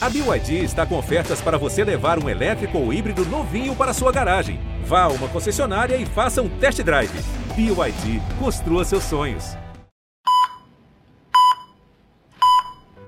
A 0.00 0.08
BYD 0.08 0.62
está 0.62 0.86
com 0.86 0.96
ofertas 0.96 1.40
para 1.40 1.58
você 1.58 1.82
levar 1.82 2.22
um 2.22 2.28
elétrico 2.28 2.78
ou 2.78 2.92
híbrido 2.92 3.24
novinho 3.26 3.74
para 3.74 3.92
sua 3.92 4.12
garagem. 4.12 4.60
Vá 4.84 5.02
a 5.02 5.08
uma 5.08 5.26
concessionária 5.26 5.96
e 5.96 6.06
faça 6.06 6.40
um 6.40 6.48
test 6.48 6.80
drive. 6.84 7.10
BYD, 7.56 8.22
construa 8.38 8.84
seus 8.84 9.02
sonhos. 9.02 9.56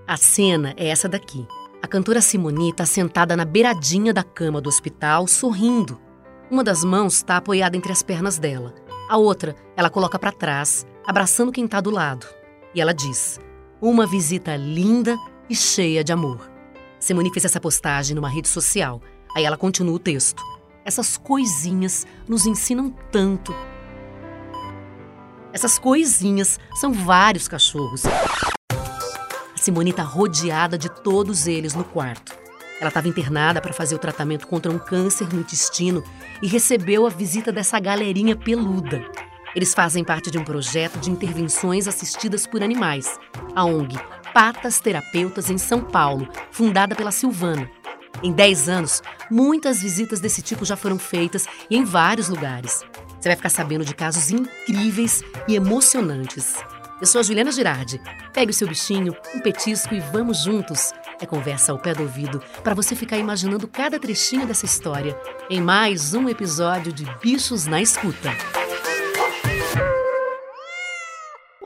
A 0.05 0.17
cena 0.17 0.75
é 0.77 0.89
essa 0.89 1.09
daqui. 1.09 1.47
A 1.81 1.87
cantora 1.87 2.21
Simone 2.21 2.71
está 2.71 2.85
sentada 2.85 3.37
na 3.37 3.45
beiradinha 3.45 4.13
da 4.13 4.25
cama 4.25 4.61
do 4.61 4.69
hospital, 4.69 5.29
sorrindo. 5.29 6.01
Uma 6.51 6.65
das 6.65 6.83
mãos 6.83 7.15
está 7.15 7.37
apoiada 7.37 7.77
entre 7.77 7.93
as 7.93 8.03
pernas 8.03 8.37
dela. 8.37 8.75
A 9.09 9.17
outra, 9.17 9.55
ela 9.77 9.91
coloca 9.91 10.19
para 10.19 10.33
trás, 10.33 10.85
abraçando 11.07 11.53
quem 11.53 11.67
está 11.67 11.81
do 11.81 11.91
lado. 11.91 12.27
E 12.75 12.81
ela 12.81 12.93
diz: 12.93 13.39
Uma 13.81 14.09
visita 14.09 14.57
linda 14.57 15.17
e 15.49 15.55
cheia 15.55 16.03
de 16.03 16.13
amor. 16.13 16.51
Simone 17.01 17.33
fez 17.33 17.47
essa 17.47 17.59
postagem 17.59 18.15
numa 18.15 18.29
rede 18.29 18.47
social. 18.47 19.01
Aí 19.35 19.45
ela 19.45 19.57
continua 19.57 19.95
o 19.95 19.99
texto. 19.99 20.43
Essas 20.85 21.17
coisinhas 21.17 22.07
nos 22.29 22.45
ensinam 22.45 22.95
tanto. 23.11 23.55
Essas 25.51 25.79
coisinhas 25.79 26.61
são 26.75 26.93
vários 26.93 27.49
cachorros. 27.49 28.05
A 28.05 29.57
Simone 29.57 29.91
está 29.91 30.03
rodeada 30.03 30.77
de 30.77 30.91
todos 30.91 31.47
eles 31.47 31.75
no 31.75 31.85
quarto. 31.85 32.39
Ela 32.79 32.89
estava 32.89 33.09
internada 33.09 33.61
para 33.61 33.73
fazer 33.73 33.95
o 33.95 33.99
tratamento 33.99 34.47
contra 34.47 34.71
um 34.71 34.79
câncer 34.79 35.33
no 35.33 35.41
intestino 35.41 36.05
e 36.43 36.47
recebeu 36.47 37.07
a 37.07 37.11
visita 37.11 37.51
dessa 37.51 37.81
galerinha 37.81 38.37
peluda. 38.37 39.05
Eles 39.55 39.75
fazem 39.75 40.05
parte 40.05 40.31
de 40.31 40.39
um 40.39 40.45
projeto 40.45 40.99
de 40.99 41.11
intervenções 41.11 41.89
assistidas 41.89 42.47
por 42.47 42.63
animais, 42.63 43.19
a 43.55 43.65
ONG 43.65 43.99
Patas 44.33 44.79
Terapeutas 44.79 45.51
em 45.51 45.59
São 45.59 45.81
Paulo, 45.81 46.29
fundada 46.51 46.95
pela 46.95 47.11
Silvana. 47.11 47.69
Em 48.23 48.33
10 48.33 48.69
anos, 48.69 49.03
muitas 49.31 49.83
visitas 49.83 50.21
desse 50.21 50.43
tipo 50.43 50.65
já 50.65 50.77
foram 50.77 50.99
feitas 50.99 51.47
e 51.69 51.77
em 51.77 51.85
vários 51.85 52.29
lugares. 52.29 52.85
Você 53.19 53.29
vai 53.29 53.37
ficar 53.37 53.49
sabendo 53.49 53.85
de 53.85 53.95
casos 53.95 54.31
incríveis 54.31 55.23
e 55.49 55.55
emocionantes. 55.55 56.55
Eu 57.01 57.07
sou 57.07 57.21
a 57.21 57.23
Juliana 57.23 57.51
Girardi. 57.51 58.01
Pegue 58.33 58.51
o 58.51 58.55
seu 58.55 58.69
bichinho, 58.69 59.17
um 59.35 59.41
petisco 59.41 59.95
e 59.95 60.01
vamos 60.01 60.45
juntos. 60.45 60.93
É 61.21 61.27
conversa 61.27 61.73
ao 61.73 61.79
pé 61.79 61.95
do 61.95 62.03
ouvido 62.03 62.43
para 62.63 62.75
você 62.75 62.95
ficar 62.95 63.19
imaginando 63.19 63.67
cada 63.67 63.99
trechinho 63.99 64.47
dessa 64.47 64.67
história 64.67 65.19
em 65.49 65.61
mais 65.61 66.15
um 66.15 66.29
episódio 66.29 66.93
de 66.93 67.05
Bichos 67.21 67.67
na 67.67 67.81
Escuta. 67.81 68.31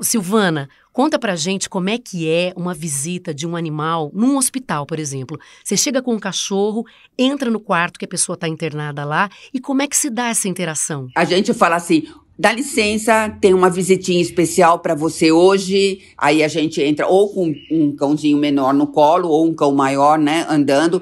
Silvana, 0.05 0.69
conta 0.93 1.19
pra 1.19 1.35
gente 1.35 1.69
como 1.69 1.89
é 1.89 1.99
que 1.99 2.29
é 2.29 2.53
uma 2.57 2.75
visita 2.75 3.35
de 3.35 3.47
um 3.47 3.57
animal 3.57 4.11
num 4.15 4.37
hospital, 4.37 4.87
por 4.87 4.99
exemplo. 4.99 5.39
Você 5.63 5.77
chega 5.77 6.03
com 6.03 6.15
um 6.15 6.19
cachorro, 6.19 6.85
entra 7.19 7.51
no 7.51 7.59
quarto 7.59 7.99
que 7.99 8.05
a 8.05 8.09
pessoa 8.09 8.35
está 8.35 8.47
internada 8.47 9.05
lá 9.05 9.29
e 9.53 9.61
como 9.61 9.83
é 9.83 9.89
que 9.89 9.97
se 9.97 10.11
dá 10.11 10.29
essa 10.29 10.49
interação? 10.49 11.09
A 11.17 11.25
gente 11.25 11.53
fala 11.55 11.77
assim, 11.77 12.05
Dá 12.37 12.51
licença, 12.51 13.31
tem 13.41 13.55
uma 13.55 13.71
visitinha 13.71 14.21
especial 14.21 14.81
para 14.81 14.93
você 14.93 15.31
hoje. 15.31 16.01
Aí 16.19 16.43
a 16.43 16.49
gente 16.49 16.83
entra 16.83 17.07
ou 17.07 17.33
com 17.33 17.55
um 17.71 17.95
cãozinho 17.95 18.37
menor 18.37 18.75
no 18.75 18.89
colo 18.89 19.29
ou 19.29 19.47
um 19.47 19.55
cão 19.55 19.73
maior, 19.73 20.19
né, 20.19 20.45
andando. 20.49 21.01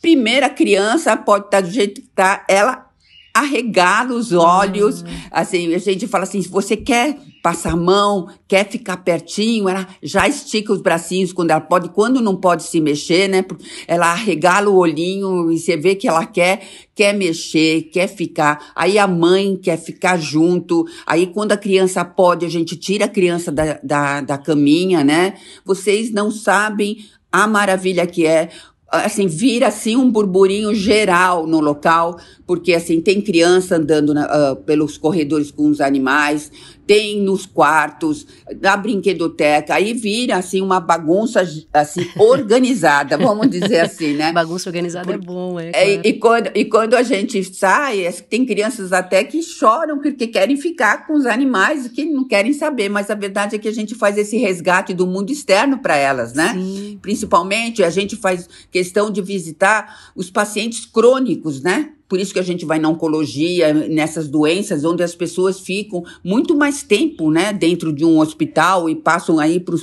Primeira 0.00 0.48
criança 0.48 1.14
pode 1.14 1.44
estar 1.44 1.58
tá 1.58 1.68
do 1.68 1.70
jeito 1.70 2.00
que 2.00 2.08
tá, 2.08 2.46
ela 2.48 2.90
arregala 3.34 4.14
os 4.14 4.32
olhos, 4.32 5.02
uhum. 5.02 5.08
assim, 5.30 5.74
a 5.74 5.78
gente 5.78 6.06
fala 6.06 6.24
assim, 6.24 6.42
se 6.42 6.48
você 6.48 6.76
quer 6.76 7.18
passar 7.42 7.72
a 7.72 7.76
mão, 7.76 8.28
quer 8.46 8.68
ficar 8.68 8.98
pertinho, 8.98 9.68
ela 9.68 9.86
já 10.00 10.28
estica 10.28 10.72
os 10.72 10.80
bracinhos 10.80 11.32
quando 11.32 11.50
ela 11.50 11.60
pode, 11.60 11.88
quando 11.88 12.20
não 12.20 12.36
pode 12.36 12.62
se 12.62 12.80
mexer, 12.80 13.28
né? 13.28 13.44
Ela 13.88 14.12
arregala 14.12 14.70
o 14.70 14.76
olhinho 14.76 15.50
e 15.50 15.58
você 15.58 15.76
vê 15.76 15.96
que 15.96 16.06
ela 16.06 16.24
quer, 16.24 16.62
quer 16.94 17.12
mexer, 17.12 17.82
quer 17.92 18.06
ficar. 18.06 18.72
Aí 18.76 18.96
a 18.96 19.08
mãe 19.08 19.56
quer 19.56 19.76
ficar 19.76 20.16
junto. 20.18 20.86
Aí 21.04 21.26
quando 21.26 21.50
a 21.50 21.56
criança 21.56 22.04
pode, 22.04 22.46
a 22.46 22.48
gente 22.48 22.76
tira 22.76 23.06
a 23.06 23.08
criança 23.08 23.50
da, 23.50 23.80
da, 23.82 24.20
da 24.20 24.38
caminha, 24.38 25.02
né? 25.02 25.34
Vocês 25.64 26.12
não 26.12 26.30
sabem 26.30 26.98
a 27.32 27.46
maravilha 27.46 28.06
que 28.06 28.26
é 28.26 28.50
assim, 28.92 29.26
vira 29.26 29.68
assim 29.68 29.96
um 29.96 30.10
burburinho 30.10 30.74
geral 30.74 31.46
no 31.46 31.60
local, 31.60 32.18
porque 32.46 32.74
assim, 32.74 33.00
tem 33.00 33.20
criança 33.20 33.76
andando 33.76 34.12
na, 34.12 34.52
uh, 34.52 34.56
pelos 34.56 34.98
corredores 34.98 35.50
com 35.50 35.68
os 35.68 35.80
animais, 35.80 36.50
tem 36.86 37.20
nos 37.22 37.46
quartos, 37.46 38.26
na 38.60 38.76
brinquedoteca, 38.76 39.74
aí 39.74 39.94
vira 39.94 40.36
assim 40.36 40.60
uma 40.60 40.80
bagunça 40.80 41.42
assim 41.72 42.06
organizada, 42.18 43.16
vamos 43.16 43.48
dizer 43.48 43.80
assim, 43.80 44.14
né? 44.14 44.32
Bagunça 44.32 44.68
organizada 44.68 45.12
é 45.12 45.18
bom, 45.18 45.58
é. 45.58 45.70
é 45.72 46.00
e, 46.04 46.12
quando, 46.14 46.50
e 46.54 46.64
quando 46.64 46.94
a 46.94 47.02
gente 47.02 47.42
sai, 47.54 48.12
tem 48.28 48.44
crianças 48.44 48.92
até 48.92 49.22
que 49.24 49.42
choram 49.42 50.00
porque 50.00 50.26
querem 50.26 50.56
ficar 50.56 51.06
com 51.06 51.14
os 51.14 51.24
animais, 51.24 51.88
que 51.88 52.04
não 52.04 52.24
querem 52.24 52.52
saber, 52.52 52.88
mas 52.88 53.10
a 53.10 53.14
verdade 53.14 53.56
é 53.56 53.58
que 53.58 53.68
a 53.68 53.72
gente 53.72 53.94
faz 53.94 54.18
esse 54.18 54.36
resgate 54.36 54.92
do 54.92 55.06
mundo 55.06 55.30
externo 55.30 55.78
para 55.78 55.96
elas, 55.96 56.34
né? 56.34 56.52
Sim. 56.52 56.98
Principalmente 57.00 57.82
a 57.82 57.90
gente 57.90 58.16
faz 58.16 58.48
questão 58.82 59.12
de 59.12 59.22
visitar 59.22 60.10
os 60.16 60.28
pacientes 60.28 60.84
crônicos, 60.84 61.62
né? 61.62 61.92
Por 62.08 62.18
isso 62.18 62.32
que 62.32 62.40
a 62.40 62.42
gente 62.42 62.66
vai 62.66 62.80
na 62.80 62.88
oncologia, 62.88 63.72
nessas 63.72 64.28
doenças 64.28 64.84
onde 64.84 65.04
as 65.04 65.14
pessoas 65.14 65.60
ficam 65.60 66.02
muito 66.22 66.54
mais 66.54 66.82
tempo, 66.82 67.30
né, 67.30 67.52
dentro 67.54 67.90
de 67.90 68.04
um 68.04 68.18
hospital 68.18 68.90
e 68.90 68.94
passam 68.94 69.38
aí 69.38 69.58
para 69.58 69.76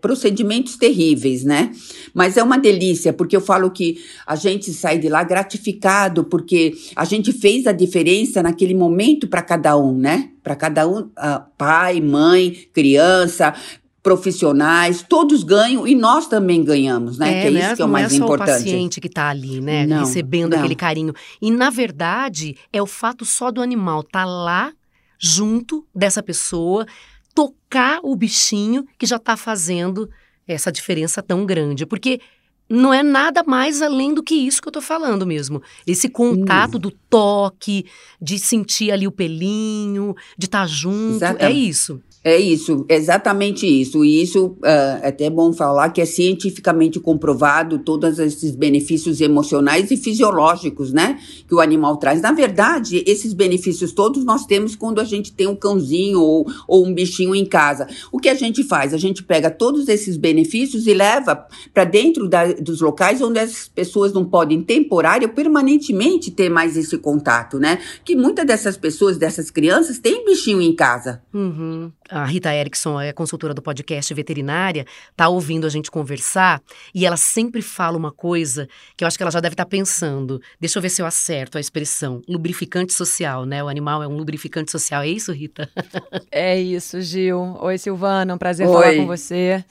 procedimentos 0.00 0.76
terríveis, 0.76 1.42
né? 1.42 1.72
Mas 2.14 2.36
é 2.36 2.42
uma 2.42 2.58
delícia, 2.58 3.12
porque 3.12 3.34
eu 3.34 3.40
falo 3.40 3.70
que 3.70 3.98
a 4.24 4.36
gente 4.36 4.72
sai 4.72 4.98
de 4.98 5.08
lá 5.08 5.24
gratificado, 5.24 6.22
porque 6.24 6.74
a 6.94 7.04
gente 7.04 7.32
fez 7.32 7.66
a 7.66 7.72
diferença 7.72 8.42
naquele 8.42 8.74
momento 8.74 9.26
para 9.26 9.42
cada 9.42 9.76
um, 9.76 9.96
né? 9.96 10.28
Para 10.40 10.54
cada 10.54 10.86
um, 10.86 11.00
uh, 11.00 11.42
pai, 11.56 12.00
mãe, 12.00 12.68
criança, 12.72 13.54
profissionais, 14.02 15.04
todos 15.08 15.44
ganham 15.44 15.86
e 15.86 15.94
nós 15.94 16.26
também 16.26 16.64
ganhamos, 16.64 17.18
né? 17.18 17.38
É, 17.38 17.42
que 17.42 17.48
é 17.48 17.50
né? 17.52 17.60
isso 17.66 17.76
que 17.76 17.82
é 17.82 17.84
o 17.84 17.88
mais 17.88 18.12
não 18.12 18.14
é 18.14 18.24
importante. 18.24 18.50
o 18.50 18.54
paciente 18.54 19.00
que 19.00 19.06
está 19.06 19.28
ali, 19.28 19.60
né? 19.60 19.86
Não, 19.86 20.00
recebendo 20.00 20.50
não. 20.50 20.58
aquele 20.58 20.74
carinho. 20.74 21.14
E, 21.40 21.50
na 21.50 21.70
verdade, 21.70 22.56
é 22.72 22.82
o 22.82 22.86
fato 22.86 23.24
só 23.24 23.50
do 23.50 23.62
animal 23.62 24.00
estar 24.00 24.24
tá 24.24 24.24
lá, 24.24 24.72
junto 25.18 25.86
dessa 25.94 26.20
pessoa, 26.20 26.84
tocar 27.32 28.00
o 28.02 28.16
bichinho 28.16 28.84
que 28.98 29.06
já 29.06 29.16
está 29.16 29.36
fazendo 29.36 30.10
essa 30.48 30.72
diferença 30.72 31.22
tão 31.22 31.46
grande. 31.46 31.86
Porque 31.86 32.20
não 32.68 32.92
é 32.92 33.04
nada 33.04 33.44
mais 33.46 33.82
além 33.82 34.12
do 34.14 34.22
que 34.22 34.34
isso 34.34 34.60
que 34.60 34.66
eu 34.66 34.72
tô 34.72 34.80
falando 34.80 35.24
mesmo. 35.24 35.62
Esse 35.86 36.08
contato 36.08 36.76
do 36.76 36.90
toque, 36.90 37.86
de 38.20 38.36
sentir 38.36 38.90
ali 38.90 39.06
o 39.06 39.12
pelinho, 39.12 40.14
de 40.36 40.46
estar 40.46 40.62
tá 40.62 40.66
junto, 40.66 41.22
é 41.22 41.28
Exatamente. 41.28 41.44
é 41.44 41.50
isso. 41.52 42.02
É 42.24 42.38
isso, 42.38 42.86
exatamente 42.88 43.66
isso. 43.66 44.04
E 44.04 44.22
isso 44.22 44.56
uh, 44.60 45.02
é 45.02 45.08
até 45.08 45.28
bom 45.28 45.52
falar 45.52 45.90
que 45.90 46.00
é 46.00 46.04
cientificamente 46.04 47.00
comprovado 47.00 47.80
todos 47.80 48.20
esses 48.20 48.54
benefícios 48.54 49.20
emocionais 49.20 49.90
e 49.90 49.96
fisiológicos, 49.96 50.92
né? 50.92 51.18
Que 51.48 51.54
o 51.54 51.60
animal 51.60 51.96
traz. 51.96 52.20
Na 52.20 52.30
verdade, 52.30 53.02
esses 53.08 53.32
benefícios 53.32 53.90
todos 53.92 54.24
nós 54.24 54.46
temos 54.46 54.76
quando 54.76 55.00
a 55.00 55.04
gente 55.04 55.32
tem 55.32 55.48
um 55.48 55.56
cãozinho 55.56 56.20
ou, 56.20 56.46
ou 56.68 56.86
um 56.86 56.94
bichinho 56.94 57.34
em 57.34 57.44
casa. 57.44 57.88
O 58.12 58.20
que 58.20 58.28
a 58.28 58.34
gente 58.34 58.62
faz? 58.62 58.94
A 58.94 58.98
gente 58.98 59.24
pega 59.24 59.50
todos 59.50 59.88
esses 59.88 60.16
benefícios 60.16 60.86
e 60.86 60.94
leva 60.94 61.44
para 61.74 61.82
dentro 61.82 62.28
da, 62.28 62.52
dos 62.52 62.80
locais 62.80 63.20
onde 63.20 63.40
as 63.40 63.66
pessoas 63.66 64.12
não 64.12 64.24
podem 64.24 64.62
temporário 64.62 65.26
ou 65.26 65.34
permanentemente 65.34 66.30
ter 66.30 66.48
mais 66.48 66.76
esse 66.76 66.96
contato, 66.98 67.58
né? 67.58 67.80
Que 68.04 68.14
muitas 68.14 68.46
dessas 68.46 68.76
pessoas, 68.76 69.18
dessas 69.18 69.50
crianças, 69.50 69.98
têm 69.98 70.24
bichinho 70.24 70.62
em 70.62 70.72
casa. 70.72 71.20
Uhum 71.34 71.90
a 72.12 72.26
Rita 72.26 72.54
Erickson 72.54 73.00
é 73.00 73.10
consultora 73.10 73.54
do 73.54 73.62
podcast 73.62 74.12
veterinária, 74.12 74.84
tá 75.16 75.28
ouvindo 75.28 75.66
a 75.66 75.70
gente 75.70 75.90
conversar 75.90 76.62
e 76.94 77.06
ela 77.06 77.16
sempre 77.16 77.62
fala 77.62 77.96
uma 77.96 78.12
coisa 78.12 78.68
que 78.94 79.02
eu 79.02 79.08
acho 79.08 79.16
que 79.16 79.22
ela 79.22 79.30
já 79.30 79.40
deve 79.40 79.54
estar 79.54 79.64
tá 79.64 79.70
pensando. 79.70 80.40
Deixa 80.60 80.78
eu 80.78 80.82
ver 80.82 80.90
se 80.90 81.00
eu 81.00 81.06
acerto 81.06 81.56
a 81.56 81.60
expressão. 81.60 82.20
Lubrificante 82.28 82.92
social, 82.92 83.46
né? 83.46 83.64
O 83.64 83.68
animal 83.68 84.02
é 84.02 84.06
um 84.06 84.14
lubrificante 84.14 84.70
social. 84.70 85.02
É 85.02 85.08
isso, 85.08 85.32
Rita? 85.32 85.70
é 86.30 86.60
isso, 86.60 87.00
Gil. 87.00 87.56
Oi, 87.60 87.78
Silvana. 87.78 88.34
Um 88.34 88.38
prazer 88.38 88.68
Oi. 88.68 88.72
falar 88.74 88.94
com 88.94 89.06
você. 89.06 89.64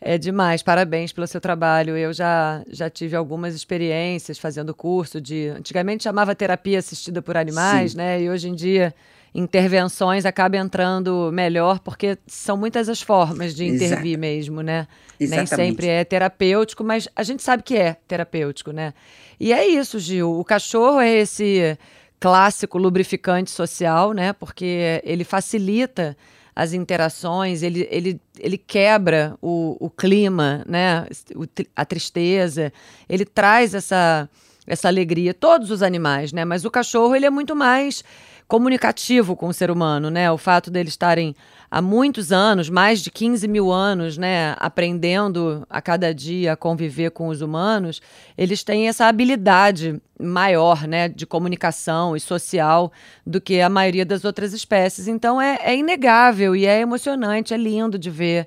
É 0.00 0.18
demais, 0.18 0.62
parabéns 0.62 1.12
pelo 1.12 1.26
seu 1.26 1.40
trabalho. 1.40 1.96
Eu 1.96 2.12
já, 2.12 2.62
já 2.68 2.88
tive 2.90 3.16
algumas 3.16 3.54
experiências 3.54 4.38
fazendo 4.38 4.74
curso 4.74 5.20
de. 5.20 5.48
Antigamente 5.48 6.04
chamava 6.04 6.34
terapia 6.34 6.78
assistida 6.78 7.20
por 7.20 7.36
animais, 7.36 7.92
Sim. 7.92 7.98
né? 7.98 8.22
E 8.22 8.30
hoje 8.30 8.48
em 8.48 8.54
dia 8.54 8.94
intervenções 9.34 10.26
acaba 10.26 10.56
entrando 10.56 11.30
melhor, 11.32 11.78
porque 11.80 12.18
são 12.26 12.56
muitas 12.56 12.88
as 12.88 13.00
formas 13.00 13.54
de 13.54 13.64
intervir 13.64 14.12
Exato. 14.12 14.20
mesmo, 14.20 14.60
né? 14.60 14.86
Exatamente. 15.18 15.50
Nem 15.50 15.66
sempre 15.66 15.86
é 15.88 16.04
terapêutico, 16.04 16.84
mas 16.84 17.08
a 17.16 17.22
gente 17.22 17.42
sabe 17.42 17.62
que 17.62 17.76
é 17.76 17.96
terapêutico, 18.06 18.72
né? 18.72 18.92
E 19.40 19.52
é 19.52 19.66
isso, 19.66 19.98
Gil. 19.98 20.38
O 20.38 20.44
cachorro 20.44 21.00
é 21.00 21.10
esse 21.10 21.78
clássico 22.20 22.78
lubrificante 22.78 23.50
social, 23.50 24.12
né? 24.12 24.32
Porque 24.32 25.00
ele 25.04 25.24
facilita 25.24 26.16
as 26.54 26.74
interações, 26.74 27.62
ele, 27.62 27.88
ele, 27.90 28.20
ele 28.38 28.58
quebra 28.58 29.34
o, 29.40 29.76
o 29.80 29.88
clima, 29.88 30.62
né? 30.68 31.06
O, 31.34 31.46
a 31.74 31.84
tristeza, 31.84 32.70
ele 33.08 33.24
traz 33.24 33.74
essa, 33.74 34.28
essa 34.66 34.88
alegria. 34.88 35.32
Todos 35.32 35.70
os 35.70 35.82
animais, 35.82 36.32
né? 36.32 36.44
Mas 36.44 36.66
o 36.66 36.70
cachorro 36.70 37.16
ele 37.16 37.24
é 37.24 37.30
muito 37.30 37.56
mais 37.56 38.04
comunicativo 38.52 39.34
com 39.34 39.46
o 39.46 39.52
ser 39.54 39.70
humano, 39.70 40.10
né? 40.10 40.30
O 40.30 40.36
fato 40.36 40.70
deles 40.70 40.92
estarem 40.92 41.34
há 41.70 41.80
muitos 41.80 42.30
anos, 42.30 42.68
mais 42.68 43.00
de 43.00 43.10
15 43.10 43.48
mil 43.48 43.72
anos, 43.72 44.18
né, 44.18 44.54
aprendendo 44.58 45.66
a 45.70 45.80
cada 45.80 46.12
dia 46.12 46.52
a 46.52 46.56
conviver 46.56 47.12
com 47.12 47.28
os 47.28 47.40
humanos, 47.40 48.02
eles 48.36 48.62
têm 48.62 48.88
essa 48.88 49.06
habilidade 49.06 49.98
maior, 50.20 50.86
né, 50.86 51.08
de 51.08 51.24
comunicação 51.24 52.14
e 52.14 52.20
social 52.20 52.92
do 53.26 53.40
que 53.40 53.58
a 53.58 53.70
maioria 53.70 54.04
das 54.04 54.22
outras 54.22 54.52
espécies. 54.52 55.08
Então 55.08 55.40
é, 55.40 55.58
é 55.62 55.74
inegável 55.74 56.54
e 56.54 56.66
é 56.66 56.78
emocionante, 56.78 57.54
é 57.54 57.56
lindo 57.56 57.98
de 57.98 58.10
ver 58.10 58.46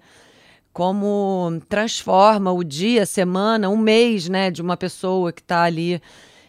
como 0.71 1.59
transforma 1.67 2.51
o 2.51 2.63
dia, 2.63 3.07
semana, 3.07 3.71
um 3.71 3.77
mês, 3.77 4.29
né, 4.29 4.51
de 4.51 4.61
uma 4.61 4.77
pessoa 4.77 5.33
que 5.33 5.41
está 5.41 5.63
ali 5.63 5.99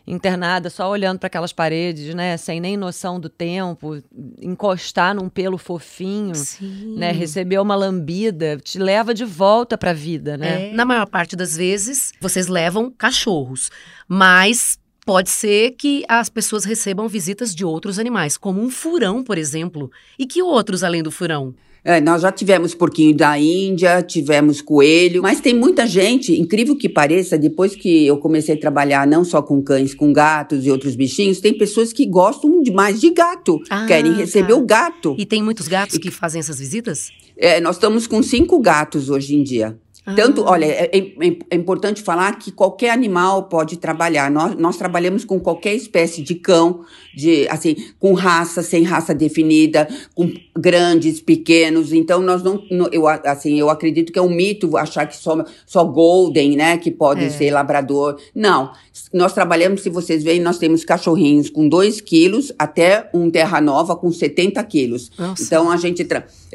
internada, 0.06 0.70
só 0.70 0.88
olhando 0.88 1.18
para 1.18 1.26
aquelas 1.26 1.52
paredes, 1.52 2.14
né, 2.14 2.36
sem 2.36 2.60
nem 2.60 2.76
noção 2.76 3.18
do 3.18 3.28
tempo, 3.28 4.00
encostar 4.40 5.14
num 5.14 5.28
pelo 5.28 5.58
fofinho, 5.58 6.34
Sim. 6.34 6.94
né, 6.96 7.10
receber 7.10 7.58
uma 7.58 7.74
lambida, 7.74 8.56
te 8.58 8.78
leva 8.78 9.12
de 9.12 9.24
volta 9.24 9.76
para 9.76 9.90
a 9.90 9.94
vida, 9.94 10.36
né? 10.36 10.70
É. 10.70 10.72
Na 10.72 10.84
maior 10.84 11.06
parte 11.06 11.34
das 11.34 11.56
vezes, 11.56 12.12
vocês 12.20 12.46
levam 12.46 12.90
cachorros, 12.90 13.70
mas 14.08 14.78
Pode 15.06 15.30
ser 15.30 15.76
que 15.78 16.04
as 16.08 16.28
pessoas 16.28 16.64
recebam 16.64 17.06
visitas 17.06 17.54
de 17.54 17.64
outros 17.64 17.96
animais, 17.96 18.36
como 18.36 18.60
um 18.60 18.68
furão, 18.68 19.22
por 19.22 19.38
exemplo. 19.38 19.88
E 20.18 20.26
que 20.26 20.42
outros 20.42 20.82
além 20.82 21.00
do 21.00 21.12
furão? 21.12 21.54
É, 21.86 22.00
nós 22.00 22.22
já 22.22 22.32
tivemos 22.32 22.74
porquinho 22.74 23.16
da 23.16 23.38
Índia, 23.38 24.02
tivemos 24.02 24.60
coelho, 24.60 25.22
mas 25.22 25.40
tem 25.40 25.54
muita 25.54 25.86
gente, 25.86 26.32
incrível 26.36 26.76
que 26.76 26.88
pareça, 26.88 27.38
depois 27.38 27.76
que 27.76 28.04
eu 28.04 28.16
comecei 28.18 28.56
a 28.56 28.58
trabalhar 28.58 29.06
não 29.06 29.24
só 29.24 29.40
com 29.40 29.62
cães, 29.62 29.94
com 29.94 30.12
gatos 30.12 30.66
e 30.66 30.70
outros 30.72 30.96
bichinhos, 30.96 31.38
tem 31.38 31.56
pessoas 31.56 31.92
que 31.92 32.04
gostam 32.04 32.60
demais 32.60 33.00
de 33.00 33.10
gato, 33.10 33.62
ah, 33.70 33.86
querem 33.86 34.12
receber 34.14 34.54
tá. 34.54 34.56
o 34.56 34.66
gato. 34.66 35.14
E 35.16 35.24
tem 35.24 35.40
muitos 35.40 35.68
gatos 35.68 35.96
que 35.96 36.10
fazem 36.10 36.40
essas 36.40 36.58
visitas? 36.58 37.12
É, 37.36 37.60
nós 37.60 37.76
estamos 37.76 38.08
com 38.08 38.20
cinco 38.20 38.58
gatos 38.58 39.08
hoje 39.08 39.36
em 39.36 39.44
dia. 39.44 39.78
Tanto, 40.14 40.44
ah. 40.44 40.52
olha, 40.52 40.66
é, 40.66 40.90
é, 40.92 41.36
é, 41.50 41.56
importante 41.56 42.00
falar 42.00 42.38
que 42.38 42.52
qualquer 42.52 42.90
animal 42.90 43.44
pode 43.44 43.76
trabalhar. 43.76 44.30
Nós, 44.30 44.54
nós 44.54 44.76
trabalhamos 44.76 45.24
com 45.24 45.40
qualquer 45.40 45.74
espécie 45.74 46.22
de 46.22 46.36
cão, 46.36 46.84
de 47.14 47.48
assim, 47.48 47.74
com 47.98 48.12
raça, 48.12 48.62
sem 48.62 48.84
raça 48.84 49.12
definida, 49.12 49.88
com 50.14 50.32
grandes, 50.56 51.20
pequenos. 51.20 51.92
Então, 51.92 52.20
nós 52.20 52.42
não, 52.44 52.62
eu, 52.92 53.08
assim, 53.08 53.58
eu 53.58 53.68
acredito 53.68 54.12
que 54.12 54.18
é 54.18 54.22
um 54.22 54.30
mito 54.30 54.76
achar 54.76 55.06
que 55.06 55.16
só, 55.16 55.44
só 55.66 55.82
golden, 55.82 56.56
né, 56.56 56.76
que 56.76 56.92
pode 56.92 57.24
é. 57.24 57.30
ser 57.30 57.50
labrador. 57.50 58.16
Não, 58.32 58.70
nós 59.12 59.32
trabalhamos, 59.32 59.82
se 59.82 59.90
vocês 59.90 60.22
veem, 60.22 60.40
nós 60.40 60.58
temos 60.58 60.84
cachorrinhos 60.84 61.50
com 61.50 61.68
2 61.68 62.00
quilos 62.00 62.52
até 62.56 63.10
um 63.12 63.28
terra 63.28 63.60
nova 63.60 63.96
com 63.96 64.12
70 64.12 64.62
quilos. 64.64 65.10
Nossa. 65.18 65.42
Então, 65.42 65.68
a 65.68 65.76
gente... 65.76 66.06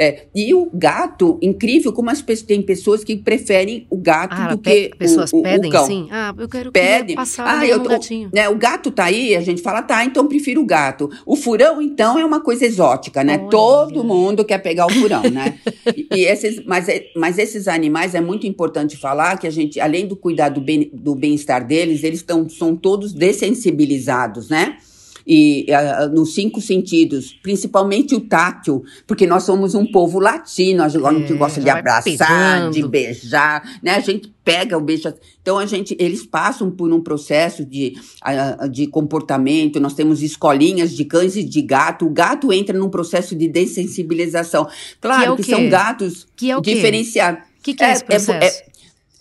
É, 0.02 0.26
e 0.34 0.52
o 0.52 0.68
gato, 0.74 1.38
incrível 1.44 1.94
como 1.94 2.10
as 2.10 2.24
pessoas, 2.24 2.48
tem 2.48 2.60
pessoas 2.60 3.04
que 3.04 3.16
preferem 3.16 3.86
o 3.88 3.96
gato 3.96 4.34
ah, 4.36 4.56
do 4.56 4.58
que 4.58 4.90
pessoas 4.98 5.32
o, 5.32 5.38
o, 5.38 5.44
pedem, 5.44 5.70
o 5.70 5.72
cão. 5.72 5.86
Sim. 5.86 6.08
Ah, 6.10 6.34
eu 6.36 6.50
quero 6.50 6.72
Pede. 6.72 7.14
passar 7.14 7.60
ah, 7.60 7.68
eu 7.68 7.80
tô, 7.84 7.90
gatinho. 7.90 8.32
Né, 8.34 8.50
o 8.50 8.56
gato 8.56 8.90
tá 8.90 9.04
aí, 9.04 9.36
a 9.36 9.42
gente 9.42 9.62
fala, 9.62 9.84
tá, 9.84 10.04
então 10.04 10.26
prefiro 10.26 10.60
o 10.60 10.66
gato. 10.66 11.08
O 11.24 11.36
furão, 11.36 11.80
então, 11.80 12.18
é 12.18 12.26
uma 12.26 12.40
coisa 12.40 12.66
exótica, 12.66 13.24
né? 13.24 13.38
Olha. 13.38 13.50
Todo 13.52 14.04
mundo 14.04 14.44
quer 14.44 14.58
pegar 14.58 14.88
o 14.88 14.90
furão, 14.90 15.22
né? 15.22 15.60
e, 15.96 16.08
e 16.16 16.26
esses, 16.26 16.66
mas, 16.66 16.90
é, 16.90 17.06
mas 17.16 17.38
esses 17.38 17.68
animais, 17.68 18.16
é 18.16 18.22
muito 18.22 18.48
importante 18.48 18.98
falar 18.98 19.38
que 19.38 19.46
a 19.46 19.52
gente, 19.52 19.80
além 19.80 20.08
do 20.08 20.16
cuidar 20.16 20.50
do 20.50 20.62
bem-estar 20.62 21.62
do 21.62 21.68
bem 21.68 21.78
deles, 21.78 22.04
eles 22.04 22.24
tão, 22.24 22.50
são 22.50 22.76
todos 22.76 23.14
dessensibilizados, 23.14 24.50
né? 24.50 24.78
E 25.26 25.66
uh, 25.70 26.14
nos 26.14 26.34
cinco 26.34 26.62
sentidos, 26.62 27.34
principalmente 27.42 28.16
o 28.16 28.22
tátil, 28.22 28.84
porque 29.06 29.28
nós 29.28 29.44
somos 29.44 29.76
um 29.76 29.86
povo 29.86 30.20
latino, 30.20 30.84
a 30.84 30.90
gente 30.90 31.34
é, 31.34 31.36
gosta 31.36 31.62
de 31.62 31.70
abraçar, 31.70 32.70
de 32.70 32.88
beijar, 32.88 33.80
né? 33.82 33.96
A 33.96 34.00
gente 34.00 34.34
pega 34.44 34.78
o 34.78 34.82
beijo. 34.82 35.14
Então 35.42 35.58
a 35.58 35.66
gente, 35.66 35.96
eles 36.00 36.26
passam 36.26 36.70
por 36.72 36.92
um 36.92 37.02
processo 37.02 37.66
de, 37.66 37.96
uh, 38.26 38.70
de 38.70 38.88
comportamento. 38.88 39.80
Nós 39.80 39.94
temos 39.94 40.22
escolinhas 40.22 40.96
de 40.96 41.06
cães 41.06 41.36
e 41.36 41.44
de 41.44 41.62
gato. 41.62 42.06
O 42.06 42.10
gato 42.10 42.52
entra 42.52 42.78
num 42.78 42.90
processo 42.90 43.36
de 43.36 43.48
dessensibilização. 43.48 44.68
Claro 45.00 45.36
que, 45.36 45.42
é 45.42 45.46
que 45.46 45.52
são 45.52 45.70
gatos 45.70 46.28
que 46.36 46.52
é 46.52 46.60
diferenciados. 46.60 47.42
O 47.60 47.64
que, 47.64 47.74
que 47.74 47.84
é, 47.84 47.90
é, 47.90 47.94
esse 47.94 48.04
processo? 48.04 48.64
É, 48.64 48.72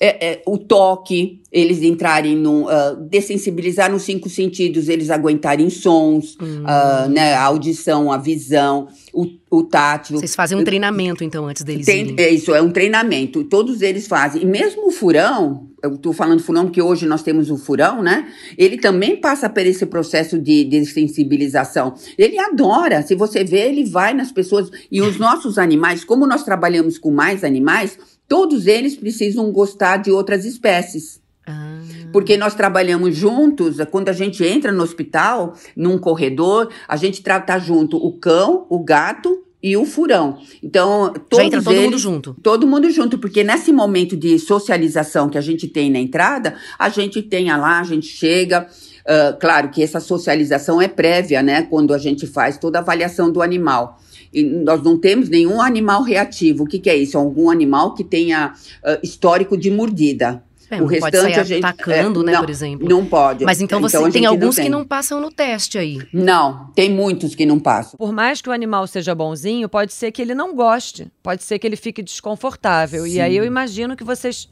é, 0.01 0.33
é, 0.33 0.43
o 0.47 0.57
toque, 0.57 1.40
eles 1.53 1.83
entrarem 1.83 2.37
no. 2.37 2.65
Uh, 2.65 2.97
dessensibilizar 3.09 3.91
nos 3.91 4.03
cinco 4.03 4.29
sentidos, 4.29 4.89
eles 4.89 5.11
aguentarem 5.11 5.69
sons, 5.69 6.37
hum. 6.41 6.63
uh, 6.63 7.09
né, 7.09 7.35
a 7.35 7.43
audição, 7.43 8.13
a 8.13 8.17
visão, 8.17 8.89
o, 9.13 9.27
o 9.51 9.63
tátil. 9.65 10.19
Vocês 10.19 10.35
fazem 10.35 10.57
um 10.57 10.65
treinamento, 10.65 11.25
então, 11.25 11.47
antes 11.47 11.65
deles 11.65 11.87
Tem, 11.87 12.03
irem? 12.03 12.15
É 12.19 12.31
isso, 12.31 12.55
é 12.55 12.63
um 12.63 12.71
treinamento. 12.71 13.43
Todos 13.45 13.83
eles 13.83 14.07
fazem. 14.07 14.43
E 14.43 14.47
mesmo 14.47 14.87
o 14.87 14.91
furão, 14.93 15.69
eu 15.83 15.95
estou 15.95 16.13
falando 16.13 16.43
furão 16.43 16.67
porque 16.67 16.81
hoje 16.81 17.07
nós 17.07 17.23
temos 17.23 17.51
o 17.51 17.57
furão, 17.57 18.03
né? 18.03 18.29
Ele 18.57 18.79
também 18.79 19.17
passa 19.21 19.49
por 19.49 19.67
esse 19.67 19.85
processo 19.87 20.39
de 20.39 20.65
dessensibilização. 20.65 21.95
Ele 22.17 22.39
adora. 22.39 23.03
Se 23.03 23.15
você 23.15 23.43
vê, 23.43 23.69
ele 23.69 23.85
vai 23.85 24.15
nas 24.15 24.31
pessoas. 24.31 24.71
E 24.91 25.01
os 25.03 25.17
nossos 25.19 25.59
animais, 25.59 26.05
como 26.05 26.27
nós 26.27 26.45
trabalhamos 26.45 26.99
com 26.99 27.11
mais 27.11 27.43
animais, 27.43 27.99
todos 28.29 28.67
eles 28.67 28.95
precisam 28.95 29.51
gostar 29.51 29.97
de 29.97 30.11
outras 30.13 30.45
espécies. 30.45 31.21
Ah. 31.51 31.81
Porque 32.13 32.37
nós 32.37 32.55
trabalhamos 32.55 33.15
juntos, 33.17 33.77
quando 33.91 34.09
a 34.09 34.13
gente 34.13 34.45
entra 34.45 34.73
no 34.73 34.83
hospital, 34.83 35.55
num 35.77 35.99
corredor, 35.99 36.69
a 36.89 36.97
gente 36.97 37.23
trata 37.23 37.59
junto 37.59 37.97
o 37.97 38.13
cão, 38.13 38.67
o 38.69 38.83
gato 38.83 39.45
e 39.63 39.77
o 39.77 39.85
furão. 39.85 40.39
Então, 40.63 41.13
todos 41.29 41.39
Já 41.39 41.45
entra 41.45 41.63
todo 41.63 41.75
eles, 41.75 41.85
mundo 41.85 41.99
junto. 41.99 42.37
Todo 42.43 42.67
mundo 42.67 42.91
junto, 42.91 43.19
porque 43.19 43.45
nesse 43.45 43.73
momento 43.73 44.17
de 44.17 44.39
socialização 44.39 45.29
que 45.29 45.37
a 45.37 45.41
gente 45.41 45.69
tem 45.69 45.91
na 45.91 45.99
entrada, 45.99 46.55
a 46.79 46.89
gente 46.89 47.23
tem 47.23 47.51
lá, 47.51 47.81
a 47.81 47.85
gente 47.85 48.07
chega. 48.07 48.67
Uh, 49.01 49.39
claro 49.39 49.71
que 49.71 49.83
essa 49.83 50.01
socialização 50.01 50.81
é 50.81 50.89
prévia, 50.89 51.43
né? 51.43 51.63
Quando 51.63 51.93
a 51.93 51.99
gente 51.99 52.27
faz 52.27 52.59
toda 52.59 52.79
a 52.79 52.81
avaliação 52.81 53.31
do 53.31 53.43
animal. 53.43 54.01
E 54.33 54.43
nós 54.43 54.83
não 54.83 54.97
temos 54.97 55.29
nenhum 55.29 55.61
animal 55.61 56.03
reativo. 56.03 56.65
O 56.65 56.67
que, 56.67 56.79
que 56.79 56.89
é 56.89 56.97
isso? 56.97 57.19
Algum 57.19 57.51
animal 57.51 57.95
que 57.95 58.05
tenha 58.05 58.55
uh, 58.85 58.99
histórico 59.03 59.57
de 59.57 59.71
mordida. 59.71 60.43
É, 60.71 60.81
o 60.81 60.87
restante 60.87 61.13
pode 61.13 61.17
sair 61.17 61.41
a 61.41 61.45
gente 61.45 61.65
atacando, 61.65 62.23
é, 62.23 62.25
né, 62.25 62.33
não, 62.33 62.41
por 62.41 62.51
exemplo. 62.51 62.89
Não 62.89 63.05
pode. 63.05 63.45
Mas 63.45 63.61
então, 63.61 63.79
então 63.79 63.89
você 63.89 64.11
tem 64.13 64.25
alguns 64.25 64.57
não 64.57 64.65
que 64.65 64.71
não 64.71 64.85
passam 64.85 65.21
no 65.21 65.31
teste 65.31 65.77
aí. 65.77 66.01
Não, 66.13 66.71
tem 66.75 66.91
muitos 66.91 67.35
que 67.35 67.45
não 67.45 67.59
passam. 67.59 67.99
Por 67.99 68.13
mais 68.13 68.41
que 68.41 68.49
o 68.49 68.53
animal 68.53 68.87
seja 68.87 69.15
bonzinho, 69.15 69.69
pode 69.69 69.93
ser 69.93 70.13
que 70.13 70.23
ele 70.23 70.35
não 70.35 70.55
goste, 70.55 71.11
pode 71.23 71.43
ser 71.43 71.59
que 71.59 71.67
ele 71.67 71.77
fique 71.77 72.03
desconfortável. 72.03 73.05
Sim. 73.05 73.15
E 73.15 73.21
aí 73.21 73.37
eu 73.37 73.45
imagino 73.45 73.97
que 73.97 74.05
vocês 74.05 74.49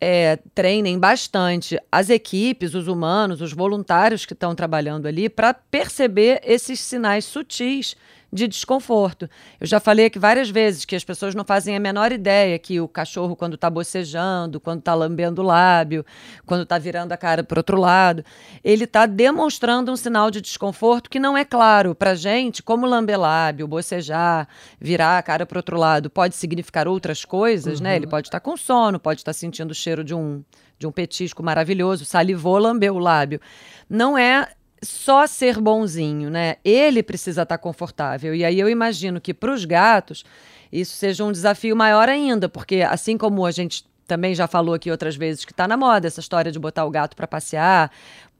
é, 0.00 0.38
treinem 0.54 0.98
bastante 0.98 1.78
as 1.90 2.10
equipes, 2.10 2.74
os 2.74 2.88
humanos, 2.88 3.40
os 3.40 3.52
voluntários 3.52 4.26
que 4.26 4.34
estão 4.34 4.54
trabalhando 4.54 5.06
ali 5.06 5.28
para 5.28 5.54
perceber 5.54 6.40
esses 6.44 6.78
sinais 6.80 7.24
sutis 7.24 7.96
de 8.34 8.48
desconforto. 8.48 9.30
Eu 9.60 9.66
já 9.66 9.78
falei 9.78 10.06
aqui 10.06 10.18
várias 10.18 10.50
vezes 10.50 10.84
que 10.84 10.96
as 10.96 11.04
pessoas 11.04 11.36
não 11.36 11.44
fazem 11.44 11.76
a 11.76 11.80
menor 11.80 12.10
ideia 12.10 12.58
que 12.58 12.80
o 12.80 12.88
cachorro, 12.88 13.36
quando 13.36 13.54
está 13.54 13.70
bocejando, 13.70 14.58
quando 14.58 14.80
está 14.80 14.92
lambendo 14.92 15.40
o 15.40 15.44
lábio, 15.44 16.04
quando 16.44 16.64
está 16.64 16.76
virando 16.76 17.12
a 17.12 17.16
cara 17.16 17.44
para 17.44 17.60
outro 17.60 17.78
lado, 17.78 18.24
ele 18.64 18.84
está 18.84 19.06
demonstrando 19.06 19.92
um 19.92 19.96
sinal 19.96 20.32
de 20.32 20.40
desconforto 20.40 21.08
que 21.08 21.20
não 21.20 21.38
é 21.38 21.44
claro 21.44 21.94
para 21.94 22.16
gente, 22.16 22.60
como 22.60 22.86
lamber 22.86 23.20
lábio, 23.20 23.68
bocejar, 23.68 24.48
virar 24.80 25.16
a 25.16 25.22
cara 25.22 25.46
para 25.46 25.60
outro 25.60 25.78
lado, 25.78 26.10
pode 26.10 26.34
significar 26.34 26.88
outras 26.88 27.24
coisas, 27.24 27.78
uhum. 27.78 27.84
né? 27.84 27.94
Ele 27.94 28.06
uhum. 28.06 28.10
pode 28.10 28.26
estar 28.26 28.40
tá 28.40 28.44
com 28.44 28.56
sono, 28.56 28.98
pode 28.98 29.20
estar 29.20 29.32
tá 29.32 29.38
sentindo 29.38 29.70
o 29.70 29.74
cheiro 29.74 30.02
de 30.02 30.12
um, 30.12 30.42
de 30.76 30.88
um 30.88 30.90
petisco 30.90 31.40
maravilhoso, 31.40 32.04
salivou, 32.04 32.58
lambeu 32.58 32.96
o 32.96 32.98
lábio. 32.98 33.40
Não 33.88 34.18
é 34.18 34.48
só 34.84 35.26
ser 35.26 35.60
bonzinho, 35.60 36.30
né? 36.30 36.56
Ele 36.64 37.02
precisa 37.02 37.42
estar 37.42 37.58
confortável. 37.58 38.34
E 38.34 38.44
aí 38.44 38.58
eu 38.58 38.68
imagino 38.68 39.20
que 39.20 39.34
para 39.34 39.52
os 39.52 39.64
gatos 39.64 40.24
isso 40.72 40.96
seja 40.96 41.24
um 41.24 41.32
desafio 41.32 41.76
maior 41.76 42.08
ainda, 42.08 42.48
porque 42.48 42.82
assim 42.82 43.16
como 43.16 43.46
a 43.46 43.50
gente 43.50 43.84
também 44.06 44.34
já 44.34 44.46
falou 44.46 44.74
aqui 44.74 44.90
outras 44.90 45.16
vezes 45.16 45.44
que 45.44 45.52
está 45.52 45.66
na 45.66 45.76
moda 45.76 46.06
essa 46.06 46.20
história 46.20 46.52
de 46.52 46.58
botar 46.58 46.84
o 46.84 46.90
gato 46.90 47.16
para 47.16 47.26
passear, 47.26 47.90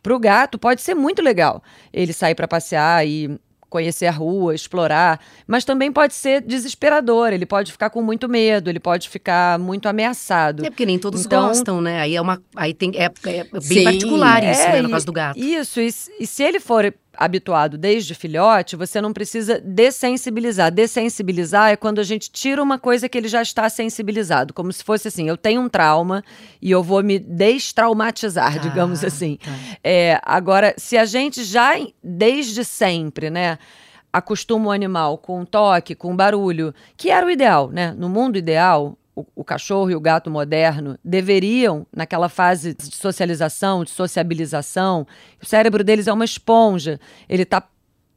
para 0.03 0.15
o 0.15 0.19
gato 0.19 0.59
pode 0.59 0.83
ser 0.83 0.95
muito 0.95 1.23
legal 1.23 1.63
ele 1.93 2.13
sair 2.13 2.35
para 2.35 2.47
passear 2.47 3.07
e 3.07 3.41
conhecer 3.75 4.07
a 4.07 4.13
rua, 4.13 4.55
explorar, 4.55 5.21
mas 5.49 5.65
também 5.65 5.91
pode 5.91 6.15
ser 6.15 6.41
desesperador, 6.41 7.33
ele 7.33 7.45
pode 7.45 7.73
ficar 7.73 7.91
com 7.91 8.01
muito 8.01 8.29
medo, 8.29 8.71
ele 8.71 8.79
pode 8.79 9.09
ficar 9.09 9.59
muito 9.59 9.89
ameaçado. 9.89 10.65
É 10.65 10.71
porque 10.71 10.87
nem 10.87 10.97
todos 10.97 11.27
então, 11.27 11.49
gostam, 11.49 11.81
né? 11.81 12.01
Aí 12.01 12.15
é 12.15 12.21
uma 12.21 12.41
aí 12.55 12.73
tem 12.73 12.93
é, 12.95 13.07
é 13.07 13.45
bem 13.51 13.61
sim, 13.61 13.83
particular 13.83 14.45
isso, 14.45 14.63
é, 14.63 14.73
né, 14.75 14.83
no 14.83 14.91
caso 14.91 15.05
do 15.05 15.13
gato. 15.13 15.37
Isso, 15.37 15.81
e, 15.81 15.89
e 16.21 16.25
se 16.25 16.45
ele 16.45 16.61
for 16.61 16.95
habituado 17.17 17.77
desde 17.79 18.15
filhote, 18.15 18.77
você 18.77 19.01
não 19.01 19.13
precisa 19.13 19.61
dessensibilizar. 19.61 20.71
Dessensibilizar 20.71 21.71
é 21.71 21.77
quando 21.77 21.99
a 21.99 22.03
gente 22.03 22.31
tira 22.31 22.63
uma 22.63 22.79
coisa 22.79 23.09
que 23.09 23.17
ele 23.17 23.29
já 23.29 23.43
está 23.43 23.69
sensibilizado, 23.69 24.55
como 24.55 24.73
se 24.73 24.83
fosse 24.85 25.09
assim: 25.09 25.29
eu 25.29 25.37
tenho 25.37 25.61
um 25.61 25.69
trauma 25.69 26.25
e 26.61 26.71
eu 26.71 26.83
vou 26.83 27.03
me 27.03 27.19
destraumatizar, 27.19 28.55
tá, 28.55 28.61
digamos 28.61 29.05
assim. 29.05 29.39
Tá. 29.43 29.51
É, 29.83 30.21
agora, 30.23 30.75
se 30.77 30.97
a 30.97 31.05
gente 31.05 31.45
já 31.45 31.75
desde 32.03 32.65
sempre, 32.65 33.31
né? 33.31 33.59
acostuma 34.13 34.69
o 34.69 34.71
animal 34.71 35.19
com 35.19 35.45
toque, 35.45 35.93
com 35.93 36.15
barulho, 36.15 36.73
que 36.97 37.11
era 37.11 37.27
o 37.27 37.31
ideal, 37.31 37.69
né? 37.69 37.93
No 37.99 38.09
mundo 38.09 38.39
ideal, 38.39 38.97
o, 39.15 39.45
cachorro 39.45 39.91
e 39.91 39.95
o 39.95 40.01
gato 40.01 40.31
moderno 40.31 40.99
deveriam, 41.05 41.87
naquela 41.95 42.29
fase 42.29 42.75
de 42.75 42.95
socialização, 42.95 43.85
de 43.85 43.91
sociabilização, 43.91 45.07
o 45.41 45.47
cérebro 45.47 45.85
deles 45.85 46.09
é 46.09 46.13
uma 46.13 46.25
esponja, 46.25 46.99
ele 47.29 47.45
está 47.45 47.63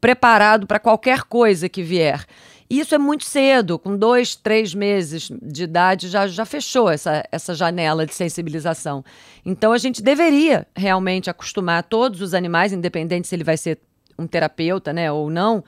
preparado 0.02 0.66
para 0.66 0.80
qualquer 0.80 1.24
coisa 1.24 1.70
que 1.70 1.84
vier. 1.84 2.26
E 2.70 2.80
isso 2.80 2.94
é 2.94 2.98
muito 2.98 3.24
cedo, 3.24 3.80
com 3.80 3.96
dois, 3.96 4.36
três 4.36 4.74
meses 4.74 5.30
de 5.42 5.64
idade 5.64 6.10
já, 6.10 6.28
já 6.28 6.46
fechou 6.46 6.90
essa, 6.90 7.24
essa 7.32 7.54
janela 7.54 8.06
de 8.06 8.14
sensibilização. 8.14 9.06
Então 9.46 9.72
a 9.72 9.78
gente 9.78 10.02
deveria 10.02 10.68
realmente 10.76 11.30
acostumar 11.30 11.84
todos 11.84 12.22
os 12.22 12.34
animais, 12.34 12.74
independente 12.74 13.28
se 13.28 13.36
ele 13.36 13.44
vai 13.44 13.56
ser 13.56 13.80
um 14.20 14.28
terapeuta 14.28 14.92
né, 14.92 15.10
ou 15.12 15.30
não, 15.30 15.64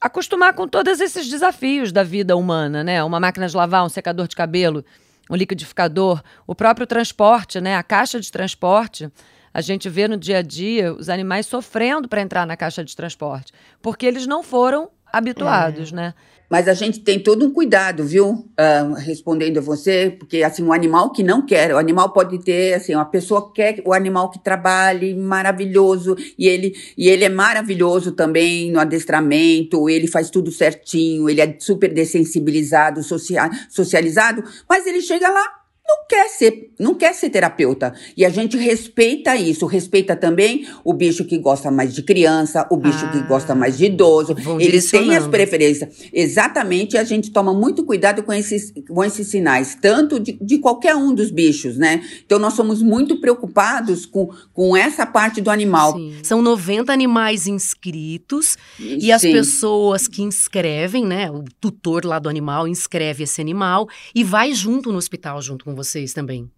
acostumar 0.00 0.54
com 0.54 0.66
todos 0.66 1.00
esses 1.00 1.28
desafios 1.28 1.92
da 1.92 2.02
vida 2.02 2.36
humana, 2.36 2.82
né? 2.82 3.02
Uma 3.04 3.20
máquina 3.20 3.46
de 3.46 3.56
lavar, 3.56 3.84
um 3.84 3.88
secador 3.88 4.26
de 4.26 4.34
cabelo, 4.34 4.84
um 5.30 5.36
liquidificador, 5.36 6.22
o 6.46 6.54
próprio 6.54 6.86
transporte, 6.86 7.60
né? 7.60 7.76
A 7.76 7.82
caixa 7.82 8.18
de 8.18 8.32
transporte. 8.32 9.10
A 9.52 9.60
gente 9.60 9.88
vê 9.88 10.08
no 10.08 10.16
dia 10.16 10.38
a 10.38 10.42
dia 10.42 10.94
os 10.94 11.08
animais 11.08 11.46
sofrendo 11.46 12.08
para 12.08 12.22
entrar 12.22 12.46
na 12.46 12.56
caixa 12.56 12.84
de 12.84 12.94
transporte, 12.96 13.52
porque 13.82 14.06
eles 14.06 14.26
não 14.26 14.42
foram 14.42 14.90
habituados, 15.12 15.92
é. 15.92 15.96
né? 15.96 16.14
Mas 16.50 16.66
a 16.66 16.74
gente 16.74 16.98
tem 16.98 17.20
todo 17.20 17.46
um 17.46 17.52
cuidado, 17.52 18.02
viu? 18.02 18.30
Uh, 18.30 18.94
respondendo 18.94 19.58
a 19.58 19.60
você, 19.60 20.16
porque 20.18 20.42
assim, 20.42 20.64
um 20.64 20.72
animal 20.72 21.12
que 21.12 21.22
não 21.22 21.46
quer, 21.46 21.72
o 21.72 21.78
animal 21.78 22.12
pode 22.12 22.40
ter, 22.40 22.74
assim, 22.74 22.92
uma 22.92 23.04
pessoa 23.04 23.52
quer 23.52 23.80
o 23.84 23.92
animal 23.92 24.30
que 24.30 24.42
trabalhe 24.42 25.14
maravilhoso, 25.14 26.16
e 26.36 26.48
ele, 26.48 26.74
e 26.98 27.08
ele 27.08 27.24
é 27.24 27.28
maravilhoso 27.28 28.10
também 28.12 28.72
no 28.72 28.80
adestramento, 28.80 29.88
ele 29.88 30.08
faz 30.08 30.28
tudo 30.28 30.50
certinho, 30.50 31.30
ele 31.30 31.40
é 31.40 31.56
super 31.60 31.94
dessensibilizado, 31.94 33.00
social, 33.04 33.48
socializado, 33.68 34.42
mas 34.68 34.84
ele 34.88 35.00
chega 35.00 35.30
lá, 35.30 35.59
não 35.90 36.06
quer 36.08 36.28
ser, 36.28 36.72
não 36.78 36.94
quer 36.94 37.14
ser 37.14 37.30
terapeuta. 37.30 37.92
E 38.16 38.24
a 38.24 38.30
gente 38.30 38.56
respeita 38.56 39.34
isso, 39.34 39.66
respeita 39.66 40.14
também 40.14 40.66
o 40.84 40.92
bicho 40.92 41.24
que 41.24 41.36
gosta 41.38 41.70
mais 41.70 41.94
de 41.94 42.02
criança, 42.02 42.66
o 42.70 42.76
bicho 42.76 43.04
ah, 43.06 43.08
que 43.10 43.22
gosta 43.22 43.54
mais 43.54 43.76
de 43.76 43.86
idoso. 43.86 44.36
Eles 44.60 44.90
têm 44.90 45.16
as 45.16 45.26
preferências. 45.26 46.08
Exatamente, 46.12 46.96
a 46.96 47.04
gente 47.04 47.30
toma 47.30 47.52
muito 47.52 47.84
cuidado 47.84 48.22
com 48.22 48.32
esses, 48.32 48.72
com 48.88 49.04
esses 49.04 49.26
sinais, 49.26 49.76
tanto 49.80 50.20
de, 50.20 50.38
de 50.40 50.58
qualquer 50.58 50.94
um 50.94 51.12
dos 51.12 51.30
bichos, 51.30 51.76
né? 51.76 52.02
Então 52.24 52.38
nós 52.38 52.54
somos 52.54 52.82
muito 52.82 53.20
preocupados 53.20 54.06
com, 54.06 54.30
com 54.52 54.76
essa 54.76 55.04
parte 55.04 55.40
do 55.40 55.50
animal. 55.50 55.94
Sim. 55.94 56.14
São 56.22 56.42
90 56.42 56.92
animais 56.92 57.46
inscritos 57.46 58.56
e 58.78 59.00
Sim. 59.00 59.12
as 59.12 59.22
pessoas 59.22 60.06
que 60.06 60.22
inscrevem, 60.22 61.04
né? 61.04 61.30
O 61.30 61.44
tutor 61.60 62.04
lá 62.04 62.18
do 62.18 62.28
animal 62.28 62.68
inscreve 62.68 63.24
esse 63.24 63.40
animal 63.40 63.88
e 64.14 64.22
vai 64.22 64.52
junto 64.52 64.92
no 64.92 64.98
hospital 64.98 65.40
junto 65.40 65.64
com 65.64 65.74
vocês 65.82 66.12
também. 66.12 66.50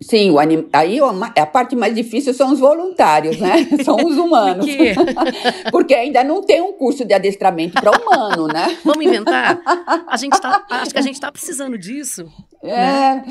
Sim, 0.00 0.30
o 0.30 0.38
anim... 0.38 0.68
aí 0.72 1.00
a 1.36 1.46
parte 1.46 1.74
mais 1.74 1.92
difícil 1.92 2.32
são 2.32 2.52
os 2.52 2.60
voluntários, 2.60 3.38
né? 3.40 3.66
São 3.84 3.96
os 3.96 4.16
humanos. 4.16 4.64
Por 4.64 4.76
quê? 4.76 4.94
Porque 5.72 5.94
ainda 5.94 6.22
não 6.22 6.40
tem 6.40 6.62
um 6.62 6.72
curso 6.72 7.04
de 7.04 7.12
adestramento 7.12 7.80
para 7.80 7.90
humano, 7.90 8.46
né? 8.46 8.78
Vamos 8.84 9.04
inventar? 9.04 9.60
A 10.06 10.16
gente 10.16 10.40
tá, 10.40 10.64
acho 10.70 10.92
que 10.92 10.98
a 10.98 11.02
gente 11.02 11.14
está 11.14 11.32
precisando 11.32 11.76
disso. 11.76 12.26
É, 12.62 12.70
né? 12.76 13.24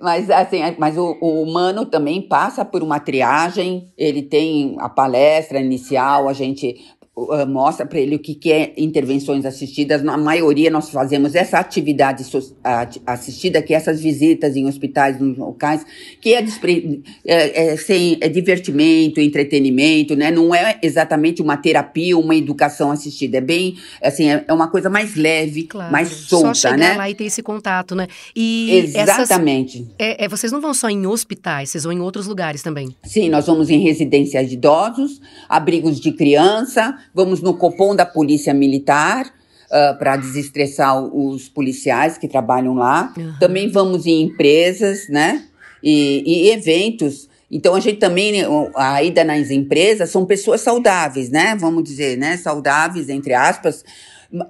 mas 0.00 0.28
assim, 0.30 0.58
mas 0.76 0.98
o, 0.98 1.16
o, 1.20 1.42
humano 1.42 1.86
também 1.86 2.20
passa 2.20 2.64
por 2.64 2.82
uma 2.82 2.98
triagem, 2.98 3.92
ele 3.96 4.22
tem 4.22 4.76
a 4.80 4.88
palestra 4.88 5.60
inicial, 5.60 6.28
a 6.28 6.32
gente 6.32 6.84
mostra 7.48 7.86
para 7.86 7.98
ele 7.98 8.16
o 8.16 8.18
que, 8.18 8.34
que 8.34 8.52
é 8.52 8.72
intervenções 8.76 9.44
assistidas. 9.44 10.02
Na 10.02 10.16
maioria, 10.16 10.70
nós 10.70 10.90
fazemos 10.90 11.34
essa 11.34 11.58
atividade 11.58 12.24
assistida, 13.06 13.62
que 13.62 13.74
é 13.74 13.76
essas 13.76 14.00
visitas 14.00 14.56
em 14.56 14.66
hospitais, 14.66 15.20
nos 15.20 15.36
locais, 15.36 15.84
que 16.20 16.34
é, 16.34 16.44
é, 17.24 17.72
é, 17.72 17.76
sem, 17.76 18.18
é 18.20 18.28
divertimento, 18.28 19.20
entretenimento, 19.20 20.14
né? 20.14 20.30
Não 20.30 20.54
é 20.54 20.78
exatamente 20.82 21.42
uma 21.42 21.56
terapia, 21.56 22.16
uma 22.16 22.34
educação 22.34 22.90
assistida. 22.90 23.38
É 23.38 23.40
bem, 23.40 23.76
assim, 24.02 24.30
é, 24.30 24.44
é 24.46 24.52
uma 24.52 24.68
coisa 24.68 24.90
mais 24.90 25.14
leve, 25.14 25.64
claro. 25.64 25.92
mais 25.92 26.08
solta, 26.08 26.54
só 26.54 26.70
chegar 26.70 26.78
né? 26.78 26.96
lá 26.96 27.10
e 27.10 27.14
ter 27.14 27.24
esse 27.24 27.42
contato, 27.42 27.94
né? 27.94 28.06
E 28.34 28.88
Exatamente. 28.94 29.78
Essas, 29.78 29.94
é, 29.98 30.24
é, 30.24 30.28
vocês 30.28 30.52
não 30.52 30.60
vão 30.60 30.74
só 30.74 30.88
em 30.88 31.06
hospitais, 31.06 31.70
vocês 31.70 31.84
vão 31.84 31.92
em 31.92 32.00
outros 32.00 32.26
lugares 32.26 32.62
também. 32.62 32.94
Sim, 33.04 33.28
nós 33.28 33.46
vamos 33.46 33.70
em 33.70 33.78
residências 33.78 34.48
de 34.48 34.54
idosos, 34.54 35.20
abrigos 35.48 36.00
de 36.00 36.12
criança, 36.12 36.96
Vamos 37.14 37.40
no 37.40 37.56
Copom 37.56 37.94
da 37.94 38.06
Polícia 38.06 38.54
Militar, 38.54 39.32
uh, 39.68 39.98
para 39.98 40.16
desestressar 40.16 41.02
os 41.04 41.48
policiais 41.48 42.18
que 42.18 42.28
trabalham 42.28 42.74
lá. 42.74 43.12
Uhum. 43.16 43.34
Também 43.38 43.70
vamos 43.70 44.06
em 44.06 44.22
empresas, 44.22 45.08
né? 45.08 45.44
E, 45.82 46.22
e, 46.26 46.50
eventos. 46.50 47.28
Então, 47.50 47.74
a 47.74 47.80
gente 47.80 47.98
também, 47.98 48.32
né, 48.32 48.46
a 48.74 49.02
ida 49.02 49.24
nas 49.24 49.50
empresas 49.50 50.10
são 50.10 50.26
pessoas 50.26 50.60
saudáveis, 50.60 51.30
né? 51.30 51.56
Vamos 51.58 51.84
dizer, 51.84 52.18
né? 52.18 52.36
Saudáveis, 52.36 53.08
entre 53.08 53.32
aspas. 53.32 53.84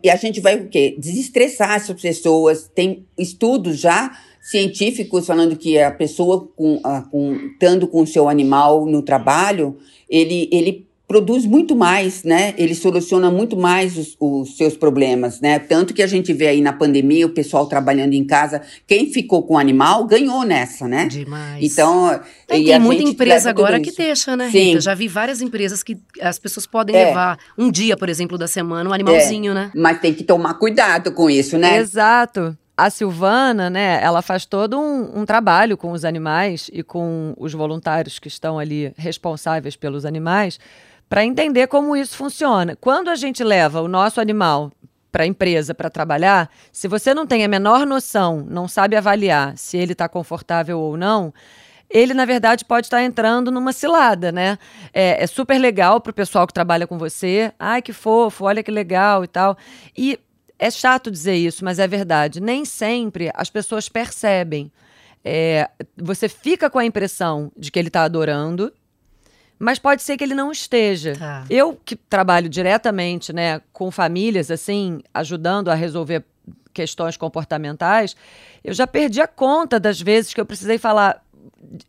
E 0.03 0.11
a 0.11 0.17
gente 0.17 0.41
vai 0.41 0.57
o 0.57 0.69
quê? 0.69 0.97
Desestressar 0.99 1.75
essas 1.75 2.01
pessoas. 2.01 2.69
Tem 2.75 3.07
estudos 3.17 3.79
já 3.79 4.11
científicos 4.41 5.27
falando 5.27 5.57
que 5.57 5.79
a 5.79 5.91
pessoa 5.91 6.49
com, 6.57 6.81
com, 7.11 7.35
estando 7.53 7.87
com 7.87 8.03
o 8.03 8.07
seu 8.07 8.29
animal 8.29 8.87
no 8.87 9.03
trabalho, 9.03 9.77
ele, 10.09 10.49
ele 10.51 10.88
produz 11.09 11.47
muito 11.47 11.75
mais, 11.75 12.23
né? 12.23 12.53
Ele 12.59 12.75
soluciona 12.75 13.31
muito 13.31 13.57
mais 13.57 13.97
os, 13.97 14.15
os, 14.21 14.59
seus 14.59 14.77
problemas, 14.77 15.41
né? 15.41 15.59
Tanto 15.59 15.95
que 15.95 16.03
a 16.03 16.07
gente 16.07 16.35
vê 16.35 16.49
aí 16.49 16.61
na 16.61 16.73
pandemia 16.73 17.25
o 17.25 17.31
pessoal 17.31 17.67
trabalhando 17.67 18.13
em 18.13 18.23
casa, 18.23 18.61
quem 18.87 19.11
ficou 19.11 19.43
com 19.43 19.55
o 19.55 19.59
animal 19.59 20.05
ganhou 20.07 20.45
nessa, 20.45 20.87
né? 20.87 21.07
Demais. 21.07 21.65
Então, 21.65 22.21
tem, 22.47 22.63
tem 22.63 22.79
muita 22.79 23.05
empresa 23.05 23.49
agora 23.49 23.81
que 23.81 23.91
deixa, 23.91 24.37
né, 24.37 24.51
Sim. 24.51 24.73
Rita? 24.73 24.83
Já 24.83 24.95
vi 24.95 25.09
várias 25.09 25.41
empresas 25.41 25.83
que 25.83 25.97
as 26.21 26.39
pessoas 26.39 26.67
podem 26.67 26.95
é. 26.95 27.07
levar 27.07 27.39
um 27.57 27.71
dia, 27.71 27.97
por 27.97 28.11
exemplo, 28.11 28.37
da 28.37 28.47
semana, 28.47 28.91
um 28.91 28.93
animalzinho, 28.93 29.53
é. 29.53 29.55
né? 29.55 29.71
Mas 29.75 30.01
tem 30.01 30.13
que 30.13 30.23
tomar 30.23 30.55
cuidado 30.55 31.11
com 31.13 31.31
isso, 31.31 31.57
né? 31.57 31.79
Exato 31.79 32.55
a 32.77 32.91
Silvana, 32.91 33.69
né, 33.69 33.99
ela 34.01 34.23
faz 34.23 34.47
todo 34.47 34.79
um, 34.79 35.23
um, 35.23 35.27
trabalho 35.27 35.77
com 35.77 35.91
os 35.91 36.05
animais 36.05 36.71
e 36.73 36.85
com 36.85 37.35
os 37.37 37.53
voluntários 37.53 38.21
que 38.21 38.29
estão 38.29 38.57
ali 38.57 38.93
responsáveis 38.97 39.75
pelos 39.75 40.05
animais 40.05 40.61
para 41.09 41.25
entender 41.25 41.67
como 41.67 41.97
isso 41.97 42.17
funciona. 42.17 42.77
Quando 42.77 43.09
a 43.09 43.15
gente 43.15 43.43
leva 43.43 43.81
o 43.81 43.89
nosso 43.89 44.21
animal 44.21 44.71
para 45.11 45.25
a 45.25 45.27
empresa 45.27 45.75
para 45.75 45.89
trabalhar, 45.89 46.51
se 46.71 46.87
você 46.87 47.15
não 47.15 47.27
tem 47.27 47.45
a 47.45 47.49
menor 47.49 47.87
noção, 47.87 48.45
não 48.49 48.69
sabe 48.69 48.95
avaliar 48.95 49.57
se 49.57 49.77
ele 49.77 49.93
está 49.93 50.09
confortável 50.09 50.79
ou 50.79 50.97
não, 50.97 51.33
ele, 51.91 52.13
na 52.13 52.27
verdade, 52.27 52.65
pode 52.65 52.87
estar 52.87 52.99
tá 52.99 53.03
entrando 53.03 53.51
numa 53.51 53.73
cilada, 53.73 54.31
né? 54.31 54.59
É, 54.93 55.23
é 55.23 55.27
super 55.27 55.59
legal 55.59 56.01
para 56.01 56.11
o 56.11 56.15
pessoal 56.15 56.47
que 56.47 56.53
trabalha 56.53 56.87
com 56.87 56.99
você. 56.99 57.53
Ai, 57.59 57.81
que 57.81 57.95
fofo, 57.95 58.45
olha 58.45 58.63
que 58.63 58.71
legal 58.71 59.25
e 59.25 59.27
tal. 59.27 59.57
E 59.97 60.19
é 60.59 60.71
chato 60.71 61.11
dizer 61.11 61.37
isso, 61.37 61.65
mas 61.65 61.79
é 61.79 61.89
verdade. 61.89 62.41
Nem 62.41 62.67
sempre 62.67 63.31
as 63.35 63.49
pessoas 63.49 63.89
percebem. 63.89 64.71
É, 65.25 65.69
você 65.97 66.29
fica 66.29 66.69
com 66.69 66.79
a 66.79 66.85
impressão 66.85 67.51
de 67.57 67.71
que 67.71 67.79
ele 67.79 67.89
está 67.89 68.03
adorando, 68.03 68.73
mas 69.59 69.79
pode 69.79 70.03
ser 70.03 70.17
que 70.17 70.25
ele 70.25 70.35
não 70.35 70.53
esteja. 70.53 71.15
Tá. 71.17 71.45
Eu 71.51 71.79
que 71.85 71.97
trabalho 71.97 72.49
diretamente, 72.49 73.33
né, 73.33 73.61
com 73.73 73.91
famílias 73.91 74.51
assim, 74.51 75.01
ajudando 75.13 75.69
a 75.69 75.75
resolver 75.75 76.25
questões 76.73 77.17
comportamentais, 77.17 78.15
eu 78.63 78.73
já 78.73 78.87
perdi 78.87 79.21
a 79.21 79.27
conta 79.27 79.81
das 79.81 80.01
vezes 80.01 80.33
que 80.33 80.41
eu 80.41 80.47
precisei 80.47 80.79
falar 80.79 81.23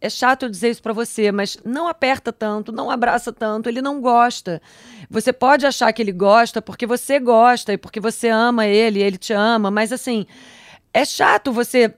é 0.02 0.10
chato 0.10 0.44
eu 0.44 0.50
dizer 0.50 0.70
isso 0.70 0.82
para 0.82 0.94
você, 0.94 1.32
mas 1.32 1.58
não 1.64 1.88
aperta 1.88 2.34
tanto, 2.34 2.72
não 2.72 2.90
abraça 2.90 3.32
tanto, 3.32 3.70
ele 3.70 3.82
não 3.82 4.02
gosta. 4.02 4.62
Você 5.10 5.32
pode 5.32 5.66
achar 5.66 5.92
que 5.94 6.02
ele 6.02 6.12
gosta 6.12 6.62
porque 6.62 6.86
você 6.86 7.20
gosta 7.20 7.74
e 7.74 7.78
porque 7.78 8.00
você 8.00 8.30
ama 8.30 8.66
ele, 8.66 9.02
ele 9.02 9.18
te 9.18 9.34
ama, 9.34 9.70
mas 9.70 9.92
assim, 9.94 10.26
é 10.94 11.06
chato 11.06 11.52
você 11.52 11.94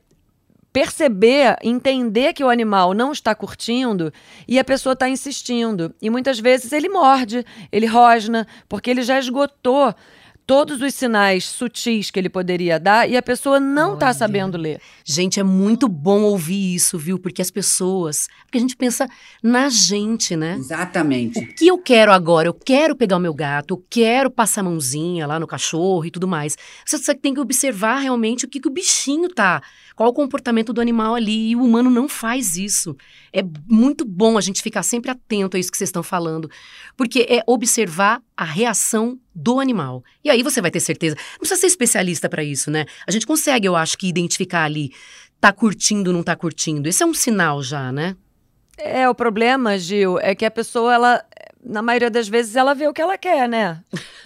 perceber, 0.72 1.58
entender 1.62 2.34
que 2.34 2.44
o 2.44 2.50
animal 2.50 2.94
não 2.94 3.12
está 3.12 3.36
curtindo 3.36 4.12
e 4.48 4.58
a 4.58 4.64
pessoa 4.64 4.94
está 4.94 5.10
insistindo. 5.10 5.94
E 6.02 6.10
muitas 6.10 6.40
vezes 6.40 6.72
ele 6.72 6.90
morde, 6.90 7.46
ele 7.72 7.86
rosna, 7.86 8.48
porque 8.68 8.90
ele 8.90 9.02
já 9.02 9.20
esgotou 9.20 9.94
todos 10.52 10.82
os 10.82 10.94
sinais 10.94 11.46
sutis 11.46 12.12
que 12.12 12.20
ele 12.20 12.28
poderia 12.28 12.78
dar 12.78 13.10
e 13.10 13.16
a 13.16 13.22
pessoa 13.22 13.58
não 13.58 13.94
está 13.94 14.14
sabendo 14.14 14.58
ler. 14.58 14.82
Gente, 15.06 15.40
é 15.40 15.44
muito 15.44 15.88
bom 15.88 16.24
ouvir 16.24 16.76
isso, 16.76 16.98
viu? 16.98 17.18
Porque 17.18 17.42
as 17.42 17.50
pessoas. 17.50 18.28
Porque 18.44 18.58
a 18.58 18.62
gente 18.62 18.76
pensa 18.76 19.08
na 19.42 19.70
gente, 19.70 20.36
né? 20.36 20.56
Exatamente. 20.56 21.40
O 21.40 21.56
que 21.56 21.68
eu 21.68 21.78
quero 21.78 22.12
agora? 22.12 22.50
Eu 22.50 22.54
quero 22.54 22.98
pegar 22.98 23.16
o 23.16 23.20
meu 23.20 23.34
gato, 23.34 23.76
eu 23.76 23.86
quero 23.90 24.30
passar 24.30 24.60
a 24.60 24.66
mãozinha 24.66 25.26
lá 25.26 25.40
no 25.40 25.48
cachorro 25.48 26.06
e 26.06 26.12
tudo 26.12 26.28
mais. 26.28 26.58
Você 26.86 27.16
tem 27.16 27.34
que 27.34 27.40
observar 27.40 28.00
realmente 28.00 28.44
o 28.44 28.50
que, 28.50 28.60
que 28.60 28.68
o 28.68 28.72
bichinho 28.72 29.30
tá. 29.30 29.62
Qual 30.02 30.10
o 30.10 30.14
comportamento 30.16 30.74
do 30.74 30.82
animal 30.82 31.14
ali. 31.14 31.52
E 31.52 31.56
o 31.56 31.64
humano 31.64 31.88
não 31.88 32.10
faz 32.10 32.58
isso. 32.58 32.98
É 33.32 33.44
muito 33.70 34.04
bom 34.04 34.36
a 34.36 34.42
gente 34.42 34.64
ficar 34.64 34.82
sempre 34.82 35.12
atento 35.12 35.56
a 35.56 35.60
isso 35.60 35.72
que 35.72 35.78
vocês 35.78 35.90
estão 35.90 36.02
falando. 36.02 36.50
Porque 36.98 37.28
é 37.30 37.44
observar 37.46 38.20
a 38.36 38.44
reação 38.44 39.20
do 39.36 39.60
animal. 39.60 40.04
E 40.24 40.32
aí 40.32 40.42
você 40.42 40.60
vai 40.60 40.72
ter 40.72 40.80
certeza. 40.80 41.16
Não 41.34 41.38
precisa 41.38 41.62
ser 41.62 41.68
especialista 41.68 42.28
para 42.28 42.44
isso, 42.44 42.72
né? 42.72 42.88
A 43.06 43.12
gente 43.12 43.28
consegue, 43.28 43.68
eu 43.68 43.76
acho, 43.76 43.96
que 43.96 44.08
identificar 44.08 44.64
ali. 44.64 44.90
Tá 45.40 45.54
curtindo, 45.54 46.12
não 46.12 46.24
tá 46.24 46.36
curtindo. 46.36 46.90
Esse 46.90 47.04
é 47.04 47.06
um 47.06 47.14
sinal 47.14 47.62
já, 47.62 47.92
né? 47.92 48.18
É, 48.80 49.08
o 49.08 49.14
problema, 49.14 49.78
Gil, 49.78 50.18
é 50.20 50.34
que 50.34 50.46
a 50.46 50.50
pessoa, 50.50 50.96
ela, 50.96 51.24
na 51.64 51.82
maioria 51.82 52.10
das 52.10 52.28
vezes, 52.28 52.56
ela 52.56 52.74
vê 52.74 52.88
o 52.88 52.94
que 52.94 53.02
ela 53.02 53.18
quer, 53.18 53.48
né? 53.48 53.80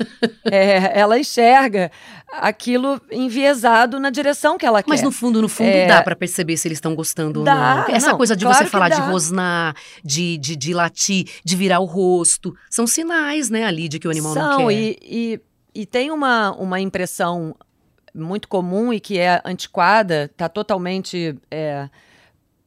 é, 0.50 1.00
ela 1.00 1.20
enxerga 1.20 1.92
aquilo 2.32 3.02
enviesado 3.12 4.00
na 4.00 4.10
direção 4.10 4.58
que 4.58 4.66
ela 4.66 4.82
quer. 4.82 4.90
Mas 4.90 5.02
no 5.02 5.12
fundo, 5.12 5.42
no 5.42 5.50
fundo, 5.50 5.70
é... 5.70 5.88
dá 5.88 6.02
para 6.02 6.16
perceber 6.16 6.58
se 6.58 6.68
eles 6.68 6.78
estão 6.78 6.96
gostando 6.96 7.44
dá, 7.44 7.54
ou 7.54 7.60
não. 7.60 7.96
Essa 7.96 8.12
não, 8.12 8.18
coisa 8.18 8.36
de 8.36 8.46
claro 8.46 8.64
você 8.64 8.70
falar 8.70 8.90
de 8.90 9.02
rosnar, 9.02 9.76
de, 10.04 10.38
de, 10.38 10.56
de 10.56 10.74
latir, 10.74 11.30
de 11.44 11.56
virar 11.56 11.80
o 11.80 11.86
rosto, 11.86 12.56
são 12.70 12.88
sinais, 12.88 13.50
né, 13.50 13.64
ali, 13.66 13.88
de 13.88 14.00
que 14.00 14.08
o 14.08 14.12
animal 14.12 14.34
são, 14.34 14.60
não 14.60 14.68
quer. 14.68 14.74
E, 14.74 14.98
e, 15.02 15.42
e 15.74 15.86
tem 15.86 16.12
uma, 16.12 16.52
uma 16.54 16.80
impressão 16.80 17.56
muito 18.14 18.48
comum 18.48 18.94
e 18.94 19.00
que 19.00 19.20
é 19.20 19.42
antiquada, 19.44 20.30
está 20.32 20.48
totalmente 20.48 21.36
é, 21.52 21.90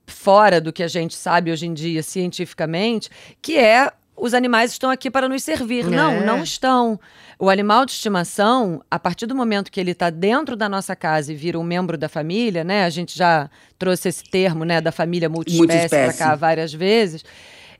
fora 0.06 0.60
do 0.60 0.72
que 0.72 0.82
a 0.82 0.88
gente 0.88 1.14
sabe 1.14 1.50
hoje 1.50 1.66
em 1.66 1.72
dia 1.72 2.02
cientificamente, 2.02 3.08
que 3.40 3.56
é 3.56 3.90
os 4.20 4.34
animais 4.34 4.72
estão 4.72 4.90
aqui 4.90 5.10
para 5.10 5.28
nos 5.28 5.42
servir. 5.42 5.84
É. 5.86 5.88
Não, 5.88 6.20
não 6.24 6.42
estão. 6.42 6.98
O 7.38 7.48
animal 7.48 7.86
de 7.86 7.92
estimação, 7.92 8.82
a 8.90 8.98
partir 8.98 9.26
do 9.26 9.34
momento 9.34 9.70
que 9.70 9.78
ele 9.78 9.92
está 9.92 10.10
dentro 10.10 10.56
da 10.56 10.68
nossa 10.68 10.96
casa 10.96 11.32
e 11.32 11.36
vira 11.36 11.58
um 11.58 11.62
membro 11.62 11.96
da 11.96 12.08
família, 12.08 12.64
né? 12.64 12.84
A 12.84 12.90
gente 12.90 13.16
já 13.16 13.48
trouxe 13.78 14.08
esse 14.08 14.24
termo, 14.24 14.64
né, 14.64 14.80
da 14.80 14.90
família 14.90 15.28
multiespécie 15.28 15.88
para 15.88 16.12
cá 16.12 16.34
várias 16.34 16.74
vezes. 16.74 17.24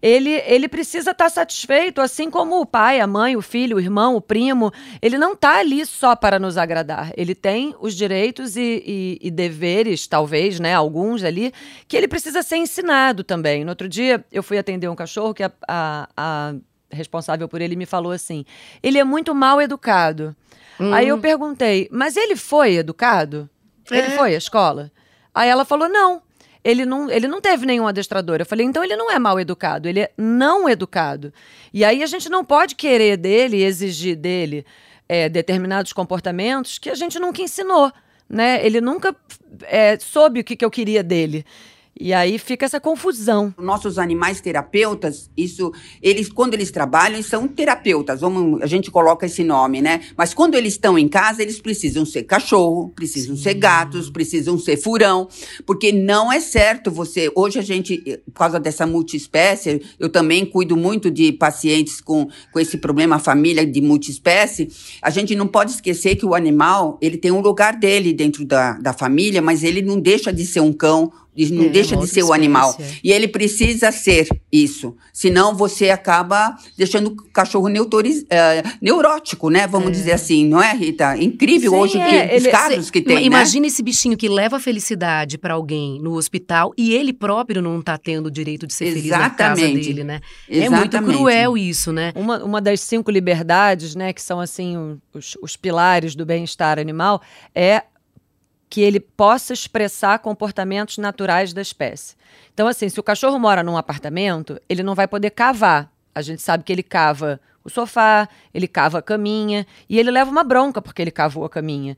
Ele, 0.01 0.31
ele 0.47 0.69
precisa 0.69 1.11
estar 1.11 1.29
satisfeito, 1.29 2.01
assim 2.01 2.31
como 2.31 2.61
o 2.61 2.67
pai, 2.67 3.01
a 3.01 3.07
mãe, 3.07 3.37
o 3.37 3.43
filho, 3.43 3.77
o 3.77 3.81
irmão, 3.81 4.15
o 4.15 4.21
primo. 4.21 4.73
Ele 5.03 5.19
não 5.19 5.33
está 5.33 5.59
ali 5.59 5.85
só 5.85 6.15
para 6.15 6.39
nos 6.39 6.57
agradar. 6.57 7.11
Ele 7.17 7.35
tem 7.35 7.75
os 7.81 7.95
direitos 7.97 8.57
e, 8.57 8.83
e- 8.87 9.19
e 9.21 9.31
deveres, 9.31 10.07
talvez, 10.07 10.61
né? 10.61 10.73
Alguns 10.75 11.25
ali, 11.25 11.53
que 11.89 11.97
ele 11.97 12.07
precisa 12.07 12.43
ser 12.45 12.59
ensinado 12.59 13.25
também. 13.25 13.65
No 13.65 13.71
outro 13.71 13.89
dia, 13.89 14.25
eu 14.31 14.43
fui 14.43 14.57
atender 14.57 14.89
um 14.89 14.95
cachorro 14.95 15.35
que 15.35 15.43
a, 15.43 15.51
a- 15.67 16.09
a 16.17 16.55
responsável 16.91 17.49
por 17.49 17.61
ele 17.61 17.75
me 17.75 17.85
falou 17.85 18.13
assim: 18.13 18.45
ele 18.83 18.99
é 18.99 19.05
muito 19.05 19.35
mal 19.35 19.61
educado. 19.61 20.35
Aí 20.95 21.09
eu 21.09 21.19
perguntei, 21.19 21.89
mas 21.91 22.17
ele 22.17 22.37
foi 22.37 22.75
educado? 22.77 23.51
Ele 23.91 24.07
É. 24.07 24.11
foi 24.11 24.35
à 24.35 24.39
escola? 24.39 24.93
Aí 25.35 25.49
ela 25.49 25.65
falou: 25.65 25.89
não. 25.89 26.23
Ele 26.69 26.85
não, 26.85 27.11
ele 27.11 27.27
não 27.27 27.41
teve 27.41 27.65
nenhum 27.65 27.87
adestrador. 27.87 28.41
Eu 28.41 28.47
falei, 28.47 28.67
então 28.67 28.85
ele 28.85 28.95
não 28.95 29.11
é 29.11 29.19
mal 29.19 29.41
educado, 29.41 29.89
ele 29.89 30.01
é 30.01 30.11
não 30.19 30.69
educado. 30.69 31.33
E 31.73 31.83
aí 31.83 32.03
a 32.03 32.07
gente 32.07 32.29
não 32.29 32.45
pode 32.45 32.75
querer 32.75 33.17
dele, 33.17 33.63
exigir 33.63 34.15
dele 34.15 34.67
é, 35.09 35.31
determinados 35.31 35.95
comportamentos 35.95 36.79
que 36.79 36.91
a 36.91 36.95
gente 36.95 37.19
nunca 37.19 37.41
ensinou. 37.41 37.91
Né? 38.29 38.65
Ele 38.67 38.83
nunca 38.83 39.17
é, 39.63 39.99
soube 39.99 40.41
o 40.41 40.45
que, 40.45 40.57
que 40.57 40.65
eu 40.65 40.71
queria 40.71 41.03
dele. 41.03 41.43
E 42.01 42.13
aí 42.13 42.39
fica 42.39 42.65
essa 42.65 42.79
confusão. 42.79 43.53
Nossos 43.59 43.99
animais 43.99 44.41
terapeutas, 44.41 45.29
isso, 45.37 45.73
eles 46.01 46.29
quando 46.29 46.55
eles 46.55 46.71
trabalham, 46.71 47.21
são 47.23 47.49
terapeutas, 47.49 48.21
vamos, 48.21 48.63
a 48.63 48.67
gente 48.67 48.91
coloca 48.91 49.27
esse 49.27 49.43
nome, 49.43 49.83
né? 49.83 50.03
Mas 50.17 50.33
quando 50.33 50.55
eles 50.55 50.75
estão 50.75 50.97
em 50.97 51.09
casa, 51.09 51.43
eles 51.43 51.61
precisam 51.61 52.07
ser 52.07 52.23
cachorro, 52.23 52.93
precisam 52.95 53.37
ser 53.37 53.55
gatos, 53.55 54.09
precisam 54.11 54.57
ser 54.59 54.77
furão, 54.77 55.29
porque 55.67 55.91
não 55.91 56.33
é 56.33 56.39
certo 56.39 56.91
você. 56.91 57.33
Hoje 57.35 57.59
a 57.59 57.63
gente, 57.63 57.99
por 58.27 58.39
causa 58.39 58.61
dessa 58.61 58.87
multiespécie, 58.87 59.83
eu 59.99 60.09
também 60.09 60.47
cuido 60.47 60.77
muito 60.77 61.11
de 61.11 61.33
pacientes 61.33 62.01
com, 62.01 62.29
com 62.53 62.61
esse 62.61 62.79
problema, 62.79 63.19
família 63.19 63.67
de 63.67 63.81
multiespécie. 63.81 64.69
A 65.03 65.11
gente 65.11 65.35
não 65.35 65.49
pode 65.49 65.73
esquecer 65.73 66.15
que 66.15 66.25
o 66.25 66.35
animal, 66.35 66.97
ele 67.03 67.17
tem 67.17 67.33
um 67.33 67.41
lugar 67.41 67.77
dele 67.77 68.13
dentro 68.13 68.45
da, 68.45 68.75
da 68.75 68.93
família, 68.93 69.43
mas 69.43 69.65
ele 69.65 69.83
não 69.83 69.99
deixa 69.99 70.33
de 70.33 70.47
ser 70.47 70.61
um 70.61 70.73
cão, 70.73 71.13
não 71.51 71.65
É, 71.65 71.69
deixa 71.69 71.97
de 71.97 72.07
ser 72.07 72.23
o 72.23 72.33
animal. 72.33 72.71
espécie, 72.71 73.01
E 73.05 73.13
ele 73.13 73.29
precisa 73.29 73.93
ser 73.93 74.29
isso. 74.53 74.97
Senão 75.13 75.55
você 75.55 75.91
acaba 75.91 76.57
deixando 76.77 77.09
o 77.09 77.17
cachorro 77.33 77.69
neutoriz, 77.69 78.25
eh, 78.31 78.63
neurótico, 78.81 79.51
né? 79.51 79.67
Vamos 79.67 79.93
dizer 79.93 80.13
assim, 80.13 80.47
não 80.47 80.63
é, 80.63 80.73
Rita? 80.75 81.17
Incrível 81.17 81.73
Sim, 81.73 81.77
hoje 81.79 81.99
é, 81.99 82.29
que, 82.29 82.37
os 82.37 82.43
ele- 82.45 82.51
casos 82.51 82.87
Cê- 82.87 82.93
que 82.93 83.03
tem, 83.03 83.17
né? 83.17 83.23
Imagina 83.23 83.67
esse 83.67 83.83
bichinho 83.83 84.17
que 84.17 84.29
leva 84.29 84.59
felicidade 84.61 85.37
pra 85.39 85.55
alguém 85.55 86.01
no 86.01 86.15
hospital 86.15 86.73
e 86.77 86.95
ele 86.95 87.13
próprio 87.13 87.61
não 87.63 87.81
tá 87.83 87.97
tendo 87.99 88.27
o 88.27 88.31
direito 88.31 88.67
de 88.67 88.75
ser 88.75 88.87
feliz 88.93 89.07
na 89.11 89.31
casa 89.31 89.61
Exatamente. 89.61 89.87
dele, 89.89 90.05
né? 90.05 90.21
É 90.49 90.69
muito 90.71 90.95
Exatamente. 90.95 91.17
cruel 91.19 91.57
isso, 91.59 91.93
né? 91.93 92.13
Uma, 92.15 92.43
uma 92.45 92.61
das 92.61 92.81
cinco 92.81 93.11
liberdades, 93.11 93.95
né, 93.95 94.13
que 94.13 94.23
são 94.23 94.41
assim 94.41 94.99
os, 95.15 95.37
os 95.43 95.57
pilares 95.57 96.15
do 96.15 96.25
bem-estar 96.27 96.79
animal, 96.79 97.21
é 97.55 97.83
que 98.69 98.81
ele 98.83 99.01
possa 99.01 99.53
expressar 99.53 100.19
comportamentos 100.19 100.99
naturais 100.99 101.53
da 101.53 101.63
espécie. 101.63 102.15
Então, 102.53 102.67
assim, 102.67 102.89
se 102.89 103.01
o 103.01 103.03
cachorro 103.03 103.39
mora 103.39 103.63
num 103.63 103.77
apartamento, 103.77 104.61
ele 104.69 104.83
não 104.83 104.95
vai 104.95 105.09
poder 105.09 105.31
cavar. 105.31 105.91
A 106.15 106.21
gente 106.21 106.43
sabe 106.43 106.65
que 106.65 106.73
ele 106.73 106.83
cava 106.83 107.41
o 107.65 107.71
sofá, 107.71 108.29
ele 108.53 108.67
cava 108.67 108.99
a 108.99 109.03
caminha, 109.03 109.67
e 109.89 109.99
ele 109.99 110.11
leva 110.11 110.31
uma 110.31 110.43
bronca 110.43 110.81
porque 110.81 111.03
ele 111.03 111.11
cavou 111.11 111.45
a 111.45 111.51
caminha. 111.51 111.97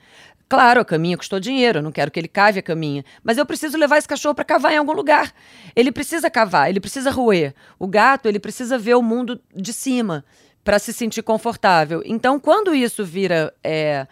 Claro, 0.48 0.80
a 0.80 0.84
caminha 0.84 1.16
custou 1.16 1.38
dinheiro, 1.38 1.78
eu 1.78 1.82
não 1.82 1.92
quero 1.92 2.10
que 2.10 2.18
ele 2.18 2.26
cave 2.26 2.58
a 2.58 2.62
caminha, 2.62 3.04
mas 3.22 3.38
eu 3.38 3.46
preciso 3.46 3.78
levar 3.78 3.98
esse 3.98 4.08
cachorro 4.08 4.34
para 4.34 4.44
cavar 4.44 4.72
em 4.72 4.78
algum 4.78 4.92
lugar. 4.92 5.32
Ele 5.76 5.92
precisa 5.92 6.28
cavar, 6.28 6.68
ele 6.68 6.80
precisa 6.80 7.08
roer. 7.10 7.54
O 7.78 7.86
gato, 7.86 8.26
ele 8.26 8.40
precisa 8.40 8.76
ver 8.76 8.96
o 8.96 9.02
mundo 9.02 9.40
de 9.54 9.72
cima 9.72 10.24
para 10.64 10.80
se 10.80 10.92
sentir 10.92 11.22
confortável. 11.22 12.02
Então, 12.04 12.40
quando 12.40 12.74
isso 12.74 13.04
vira 13.04 13.54
é, 13.62 14.08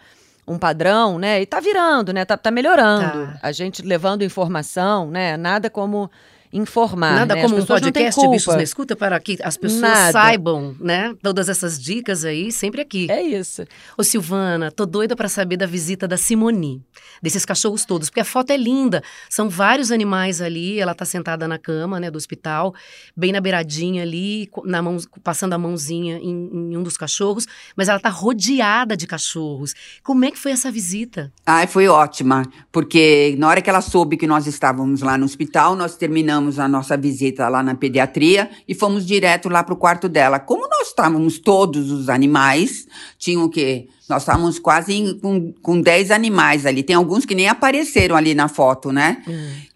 um 0.49 0.57
padrão, 0.57 1.19
né? 1.19 1.41
E 1.41 1.45
tá 1.45 1.59
virando, 1.59 2.11
né? 2.11 2.25
Tá, 2.25 2.35
tá 2.35 2.49
melhorando. 2.49 3.27
Tá. 3.27 3.39
A 3.41 3.51
gente 3.51 3.83
levando 3.83 4.23
informação, 4.23 5.09
né? 5.09 5.37
Nada 5.37 5.69
como 5.69 6.09
informar. 6.51 7.13
Nada 7.13 7.35
né? 7.35 7.41
como 7.41 7.55
As 7.55 7.63
um 7.63 7.65
podcast 7.67 8.19
de 8.19 8.27
Bichos 8.27 8.45
culpa. 8.45 8.57
na 8.57 8.63
Escuta 8.63 8.95
para 8.95 9.19
que 9.19 9.37
as 9.43 9.55
pessoas 9.55 9.81
Nada. 9.81 10.11
saibam, 10.11 10.75
né? 10.79 11.13
Todas 11.21 11.47
essas 11.47 11.79
dicas 11.81 12.25
aí, 12.25 12.51
sempre 12.51 12.81
aqui. 12.81 13.07
É 13.09 13.21
isso. 13.21 13.63
Ô 13.97 14.03
Silvana, 14.03 14.71
tô 14.71 14.85
doida 14.85 15.15
para 15.15 15.29
saber 15.29 15.57
da 15.57 15.67
visita 15.67 16.07
da 16.07 16.17
Simoni, 16.17 16.81
desses 17.21 17.45
cachorros 17.45 17.85
todos, 17.85 18.09
porque 18.09 18.19
a 18.19 18.25
foto 18.25 18.51
é 18.51 18.57
linda. 18.57 19.03
São 19.29 19.47
vários 19.49 19.91
animais 19.91 20.41
ali, 20.41 20.79
ela 20.79 20.95
tá 20.95 21.05
sentada 21.05 21.47
na 21.47 21.59
cama, 21.59 21.99
né, 21.99 22.09
do 22.09 22.17
hospital, 22.17 22.73
bem 23.15 23.31
na 23.31 23.39
beiradinha 23.39 24.01
ali, 24.01 24.49
na 24.65 24.81
mão, 24.81 24.97
passando 25.23 25.53
a 25.53 25.57
mãozinha 25.57 26.17
em, 26.17 26.71
em 26.71 26.77
um 26.77 26.81
dos 26.81 26.97
cachorros, 26.97 27.45
mas 27.75 27.89
ela 27.89 27.99
tá 27.99 28.09
rodeada 28.09 28.97
de 28.97 29.05
cachorros. 29.05 29.73
Como 30.03 30.25
é 30.25 30.31
que 30.31 30.37
foi 30.37 30.51
essa 30.51 30.71
visita? 30.71 31.31
Ai, 31.45 31.67
foi 31.67 31.87
ótima, 31.87 32.43
porque 32.71 33.35
na 33.37 33.47
hora 33.47 33.61
que 33.61 33.69
ela 33.69 33.81
soube 33.81 34.17
que 34.17 34.25
nós 34.25 34.47
estávamos 34.47 35.01
lá 35.01 35.17
no 35.17 35.25
hospital, 35.25 35.75
nós 35.75 35.95
terminamos 35.95 36.38
a 36.59 36.67
nossa 36.67 36.95
visita 36.95 37.47
lá 37.49 37.61
na 37.61 37.75
pediatria 37.75 38.49
e 38.67 38.73
fomos 38.73 39.05
direto 39.05 39.49
lá 39.49 39.63
para 39.63 39.73
o 39.73 39.77
quarto 39.77 40.07
dela. 40.07 40.39
Como 40.39 40.67
nós 40.69 40.87
estávamos 40.87 41.37
todos 41.39 41.91
os 41.91 42.07
animais, 42.07 42.87
tinha 43.17 43.39
o 43.39 43.49
quê? 43.49 43.87
Nós 44.07 44.23
estávamos 44.23 44.57
quase 44.57 44.93
em- 44.93 45.19
com, 45.19 45.53
com 45.61 45.79
10 45.81 46.09
animais 46.09 46.65
ali. 46.65 46.81
Tem 46.81 46.95
alguns 46.95 47.25
que 47.25 47.35
nem 47.35 47.47
apareceram 47.47 48.15
ali 48.15 48.33
na 48.33 48.47
foto, 48.47 48.91
né? 48.91 49.21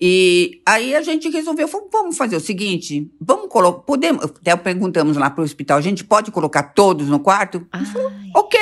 E 0.02 0.60
aí 0.66 0.96
a 0.96 1.02
gente 1.02 1.30
resolveu, 1.30 1.68
falou, 1.68 1.88
vamos 1.92 2.18
fazer 2.18 2.36
o 2.36 2.40
seguinte, 2.40 3.12
vamos 3.22 3.48
colocar, 3.48 3.82
podemos, 3.82 4.24
até 4.26 4.56
perguntamos 4.56 5.18
lá 5.18 5.30
para 5.30 5.42
o 5.42 5.46
hospital, 5.46 5.78
a 5.78 5.82
gente 5.82 6.04
pode 6.04 6.32
colocar 6.32 6.64
todos 6.64 7.08
no 7.10 7.20
quarto? 7.20 7.66
Ai, 7.72 7.84
Ok. 8.36 8.60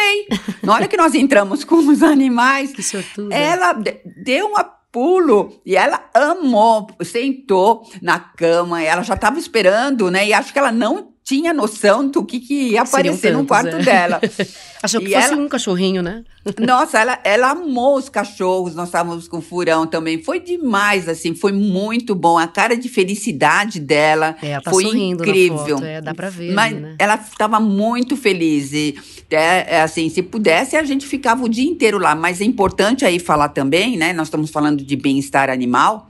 Na 0.64 0.74
hora 0.74 0.88
que 0.90 0.98
nós 0.98 1.16
entramos 1.16 1.64
com 1.64 1.76
os 1.76 2.04
animais, 2.04 2.74
ela 3.32 3.72
de- 3.74 3.98
deu 4.24 4.48
um 4.48 4.56
pulo 4.92 5.62
e 5.66 5.76
ela 5.76 6.10
amou, 6.14 6.88
sentou 7.04 7.84
na 8.02 8.20
cama, 8.20 8.84
ela 8.84 9.04
já 9.04 9.14
estava 9.14 9.40
esperando, 9.40 10.12
né? 10.12 10.28
E 10.28 10.34
acho 10.34 10.52
que 10.52 10.60
ela 10.60 10.72
não 10.72 11.12
tinha 11.24 11.54
noção 11.54 12.08
do 12.10 12.26
que, 12.26 12.40
que 12.40 12.54
ia 12.72 12.82
aparecer 12.82 13.30
tantos, 13.30 13.42
no 13.42 13.48
quarto 13.48 13.76
é. 13.76 13.84
dela. 13.84 14.20
Achou 14.84 15.00
que 15.00 15.10
e 15.10 15.14
fosse 15.14 15.28
ela... 15.28 15.38
um 15.38 15.48
cachorrinho, 15.48 16.02
né? 16.02 16.24
Nossa, 16.60 17.00
ela, 17.00 17.20
ela 17.24 17.52
amou 17.52 17.96
os 17.96 18.10
cachorros, 18.10 18.76
nós 18.76 18.88
estávamos 18.88 19.28
com 19.28 19.40
furão 19.40 19.86
também. 19.86 20.22
Foi 20.22 20.40
demais, 20.40 21.08
assim, 21.08 21.36
foi 21.36 21.52
muito 21.52 22.16
bom. 22.16 22.38
A 22.38 22.48
cara 22.48 22.76
de 22.76 22.90
felicidade 22.90 23.80
dela 23.80 24.36
é, 24.42 24.52
ela 24.52 24.62
tá 24.62 24.72
foi 24.72 24.86
incrível. 24.86 25.78
Foto, 25.78 25.86
é, 25.86 26.02
dá 26.02 26.14
pra 26.14 26.30
ver. 26.30 26.52
Mas 26.54 26.74
né? 26.74 26.96
ela 26.98 27.16
estava 27.16 27.60
muito 27.60 28.18
feliz. 28.18 28.74
E, 28.74 28.98
é, 29.36 29.66
é, 29.68 29.82
assim, 29.82 30.10
se 30.10 30.22
pudesse, 30.22 30.76
a 30.76 30.84
gente 30.84 31.06
ficava 31.06 31.44
o 31.44 31.50
dia 31.50 31.70
inteiro 31.70 31.98
lá. 31.98 32.16
Mas 32.16 32.42
é 32.42 32.46
importante 32.46 33.06
aí 33.06 33.20
falar 33.20 33.50
também, 33.50 33.98
né? 33.98 34.14
Nós 34.14 34.28
estamos 34.28 34.50
falando 34.50 34.84
de 34.84 34.96
bem-estar 34.96 35.50
animal. 35.50 36.10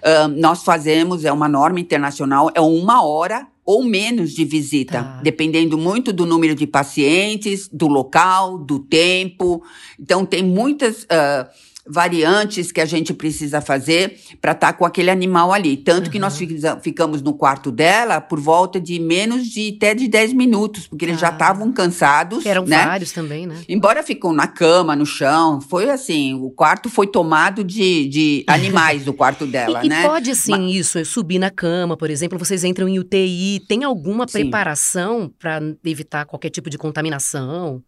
Uh, 0.00 0.28
nós 0.28 0.62
fazemos, 0.62 1.24
é 1.24 1.32
uma 1.32 1.48
norma 1.48 1.78
internacional, 1.78 2.50
é 2.54 2.60
uma 2.60 3.04
hora 3.04 3.46
ou 3.64 3.84
menos 3.84 4.32
de 4.32 4.44
visita, 4.44 5.02
tá. 5.02 5.20
dependendo 5.22 5.78
muito 5.78 6.12
do 6.12 6.26
número 6.26 6.54
de 6.54 6.66
pacientes, 6.66 7.68
do 7.72 7.86
local, 7.86 8.58
do 8.58 8.78
tempo. 8.78 9.62
Então, 9.98 10.24
tem 10.24 10.42
muitas. 10.42 11.04
Uh, 11.04 11.69
variantes 11.90 12.70
que 12.70 12.80
a 12.80 12.86
gente 12.86 13.12
precisa 13.12 13.60
fazer 13.60 14.18
para 14.40 14.52
estar 14.52 14.72
tá 14.72 14.78
com 14.78 14.84
aquele 14.84 15.10
animal 15.10 15.52
ali. 15.52 15.76
Tanto 15.76 16.06
uhum. 16.06 16.12
que 16.12 16.18
nós 16.18 16.38
ficamos 16.82 17.22
no 17.22 17.34
quarto 17.34 17.70
dela 17.70 18.20
por 18.20 18.38
volta 18.38 18.80
de 18.80 18.98
menos 19.00 19.46
de 19.46 19.74
até 19.76 19.94
de 19.94 20.08
10 20.08 20.32
minutos, 20.34 20.86
porque 20.86 21.04
eles 21.04 21.18
já 21.18 21.28
ah. 21.28 21.32
estavam 21.32 21.72
cansados. 21.72 22.44
Eram 22.44 22.64
né? 22.64 22.84
vários 22.84 23.12
também, 23.12 23.46
né? 23.46 23.56
Embora 23.68 24.02
ficam 24.02 24.32
na 24.32 24.46
cama, 24.46 24.94
no 24.94 25.06
chão, 25.06 25.60
foi 25.60 25.90
assim, 25.90 26.34
o 26.34 26.50
quarto 26.50 26.88
foi 26.88 27.06
tomado 27.06 27.64
de, 27.64 28.08
de 28.08 28.44
animais 28.48 29.04
do 29.04 29.12
quarto 29.12 29.46
dela, 29.46 29.84
e, 29.84 29.88
né? 29.88 30.02
E 30.02 30.06
pode, 30.06 30.30
assim, 30.30 30.52
Mas... 30.52 30.74
isso, 30.74 31.04
subir 31.04 31.38
na 31.38 31.50
cama, 31.50 31.96
por 31.96 32.10
exemplo, 32.10 32.38
vocês 32.38 32.64
entram 32.64 32.88
em 32.88 32.98
UTI, 32.98 33.60
tem 33.66 33.84
alguma 33.84 34.26
Sim. 34.28 34.40
preparação 34.40 35.32
para 35.38 35.60
evitar 35.84 36.26
qualquer 36.26 36.50
tipo 36.50 36.68
de 36.68 36.78
contaminação? 36.78 37.82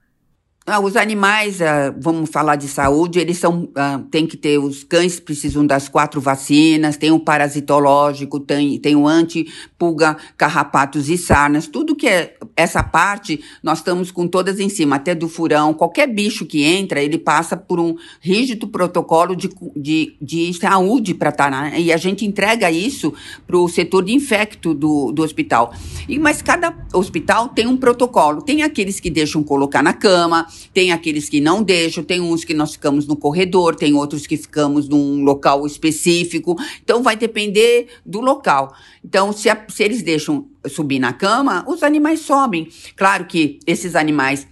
Ah, 0.64 0.78
os 0.78 0.94
animais, 0.94 1.60
ah, 1.60 1.92
vamos 1.98 2.30
falar 2.30 2.54
de 2.54 2.68
saúde, 2.68 3.18
eles 3.18 3.36
são, 3.36 3.68
ah, 3.74 4.00
tem 4.12 4.28
que 4.28 4.36
ter, 4.36 4.58
os 4.58 4.84
cães 4.84 5.18
precisam 5.18 5.66
das 5.66 5.88
quatro 5.88 6.20
vacinas, 6.20 6.96
tem 6.96 7.10
o 7.10 7.18
parasitológico, 7.18 8.38
tem, 8.38 8.78
tem 8.78 8.94
o 8.94 9.08
anti-pulga, 9.08 10.16
carrapatos 10.36 11.08
e 11.08 11.18
sarnas, 11.18 11.66
tudo 11.66 11.96
que 11.96 12.06
é 12.06 12.36
essa 12.56 12.80
parte, 12.80 13.42
nós 13.60 13.78
estamos 13.78 14.12
com 14.12 14.28
todas 14.28 14.60
em 14.60 14.68
cima, 14.68 14.94
até 14.94 15.16
do 15.16 15.28
furão, 15.28 15.74
qualquer 15.74 16.06
bicho 16.06 16.46
que 16.46 16.62
entra, 16.62 17.02
ele 17.02 17.18
passa 17.18 17.56
por 17.56 17.80
um 17.80 17.96
rígido 18.20 18.68
protocolo 18.68 19.34
de, 19.34 19.50
de, 19.74 20.16
de 20.22 20.54
saúde 20.54 21.12
para 21.12 21.30
estar, 21.30 21.50
tá, 21.50 21.62
né? 21.62 21.80
e 21.80 21.92
a 21.92 21.96
gente 21.96 22.24
entrega 22.24 22.70
isso 22.70 23.12
para 23.48 23.56
o 23.56 23.68
setor 23.68 24.04
de 24.04 24.14
infecto 24.14 24.72
do, 24.72 25.10
do 25.10 25.24
hospital. 25.24 25.74
E, 26.08 26.20
mas 26.20 26.40
cada 26.40 26.72
hospital 26.94 27.48
tem 27.48 27.66
um 27.66 27.76
protocolo, 27.76 28.40
tem 28.40 28.62
aqueles 28.62 29.00
que 29.00 29.10
deixam 29.10 29.42
colocar 29.42 29.82
na 29.82 29.92
cama, 29.92 30.46
tem 30.72 30.92
aqueles 30.92 31.28
que 31.28 31.40
não 31.40 31.62
deixam, 31.62 32.02
tem 32.02 32.20
uns 32.20 32.44
que 32.44 32.54
nós 32.54 32.72
ficamos 32.72 33.06
no 33.06 33.16
corredor, 33.16 33.74
tem 33.74 33.94
outros 33.94 34.26
que 34.26 34.36
ficamos 34.36 34.88
num 34.88 35.22
local 35.22 35.66
específico. 35.66 36.56
Então, 36.82 37.02
vai 37.02 37.16
depender 37.16 37.88
do 38.04 38.20
local. 38.20 38.74
Então, 39.04 39.32
se, 39.32 39.48
a, 39.48 39.64
se 39.68 39.82
eles 39.82 40.02
deixam 40.02 40.46
subir 40.68 40.98
na 40.98 41.12
cama, 41.12 41.64
os 41.66 41.82
animais 41.82 42.20
sobem. 42.20 42.68
Claro 42.96 43.26
que 43.26 43.58
esses 43.66 43.94
animais 43.94 44.46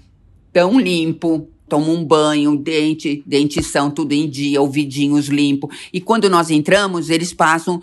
tão 0.53 0.79
limpo, 0.79 1.49
toma 1.71 1.89
um 1.89 2.05
banho, 2.05 2.57
dente, 2.57 3.23
dentição, 3.25 3.91
tudo 3.91 4.13
em 4.13 4.29
dia, 4.29 4.61
ouvidinhos 4.61 5.29
limpos. 5.29 5.75
E 5.93 6.01
quando 6.01 6.29
nós 6.29 6.51
entramos, 6.51 7.09
eles 7.09 7.33
passam, 7.33 7.81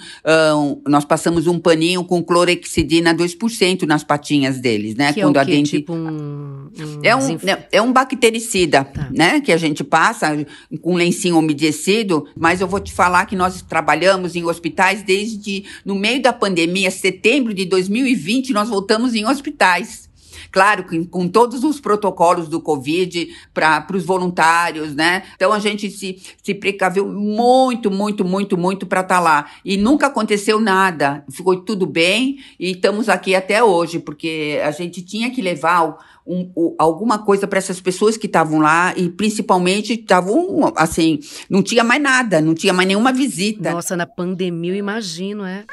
nós 0.85 1.05
passamos 1.05 1.47
um 1.47 1.57
paninho 1.57 2.03
com 2.03 2.21
clorexidina 2.21 3.15
2% 3.15 3.83
nas 3.83 4.03
patinhas 4.03 4.59
deles, 4.59 4.95
né? 4.95 5.13
Que 5.13 5.21
quando 5.21 5.37
é 5.37 5.39
a 5.39 5.43
dente 5.45 5.77
tipo 5.77 5.93
um, 5.93 6.07
um 6.07 6.69
é 7.01 7.15
um 7.15 7.37
é 7.71 7.81
um 7.81 7.93
bactericida, 7.93 8.83
tá. 8.83 9.09
né? 9.11 9.39
Que 9.39 9.53
a 9.53 9.57
gente 9.57 9.83
passa 9.83 10.45
com 10.81 10.95
lencinho 10.95 11.39
umedecido, 11.39 12.27
mas 12.37 12.59
eu 12.59 12.67
vou 12.67 12.81
te 12.81 12.91
falar 12.91 13.25
que 13.25 13.35
nós 13.35 13.61
trabalhamos 13.61 14.35
em 14.35 14.43
hospitais 14.43 15.01
desde 15.01 15.63
no 15.85 15.95
meio 15.95 16.21
da 16.21 16.33
pandemia, 16.33 16.91
setembro 16.91 17.53
de 17.53 17.63
2020, 17.65 18.51
nós 18.51 18.67
voltamos 18.67 19.15
em 19.15 19.25
hospitais. 19.25 20.06
Claro, 20.51 20.85
com, 21.09 21.27
todos 21.27 21.63
os 21.63 21.79
protocolos 21.79 22.47
do 22.47 22.61
Covid 22.61 23.29
para 23.53 23.85
os 23.93 24.03
voluntários, 24.03 24.95
né? 24.95 25.23
Então 25.35 25.53
a 25.53 25.59
gente 25.59 25.89
se, 25.89 26.21
se 26.41 26.53
precaveu 26.53 27.07
muito, 27.07 27.91
muito, 27.91 28.23
muito, 28.25 28.57
muito 28.57 28.85
para 28.85 29.01
estar 29.01 29.15
tá 29.15 29.21
lá. 29.21 29.49
E 29.63 29.77
nunca 29.77 30.07
aconteceu 30.07 30.59
nada. 30.59 31.23
Ficou 31.29 31.57
tudo 31.57 31.85
bem 31.85 32.39
e 32.59 32.71
estamos 32.71 33.09
aqui 33.09 33.35
até 33.35 33.63
hoje, 33.63 33.99
porque 33.99 34.59
a 34.63 34.71
gente 34.71 35.01
tinha 35.01 35.29
que 35.31 35.41
levar 35.41 35.97
um, 36.27 36.51
um, 36.55 36.75
alguma 36.77 37.19
coisa 37.19 37.47
para 37.47 37.57
essas 37.57 37.79
pessoas 37.79 38.17
que 38.17 38.27
estavam 38.27 38.59
lá 38.59 38.93
e 38.97 39.09
principalmente 39.09 39.93
estavam 39.93 40.73
assim, 40.75 41.19
não 41.49 41.63
tinha 41.63 41.83
mais 41.83 42.01
nada, 42.01 42.41
não 42.41 42.53
tinha 42.53 42.73
mais 42.73 42.87
nenhuma 42.87 43.13
visita. 43.13 43.71
Nossa, 43.71 43.95
na 43.95 44.05
pandemia 44.05 44.73
eu 44.73 44.75
imagino, 44.75 45.45
é. 45.45 45.65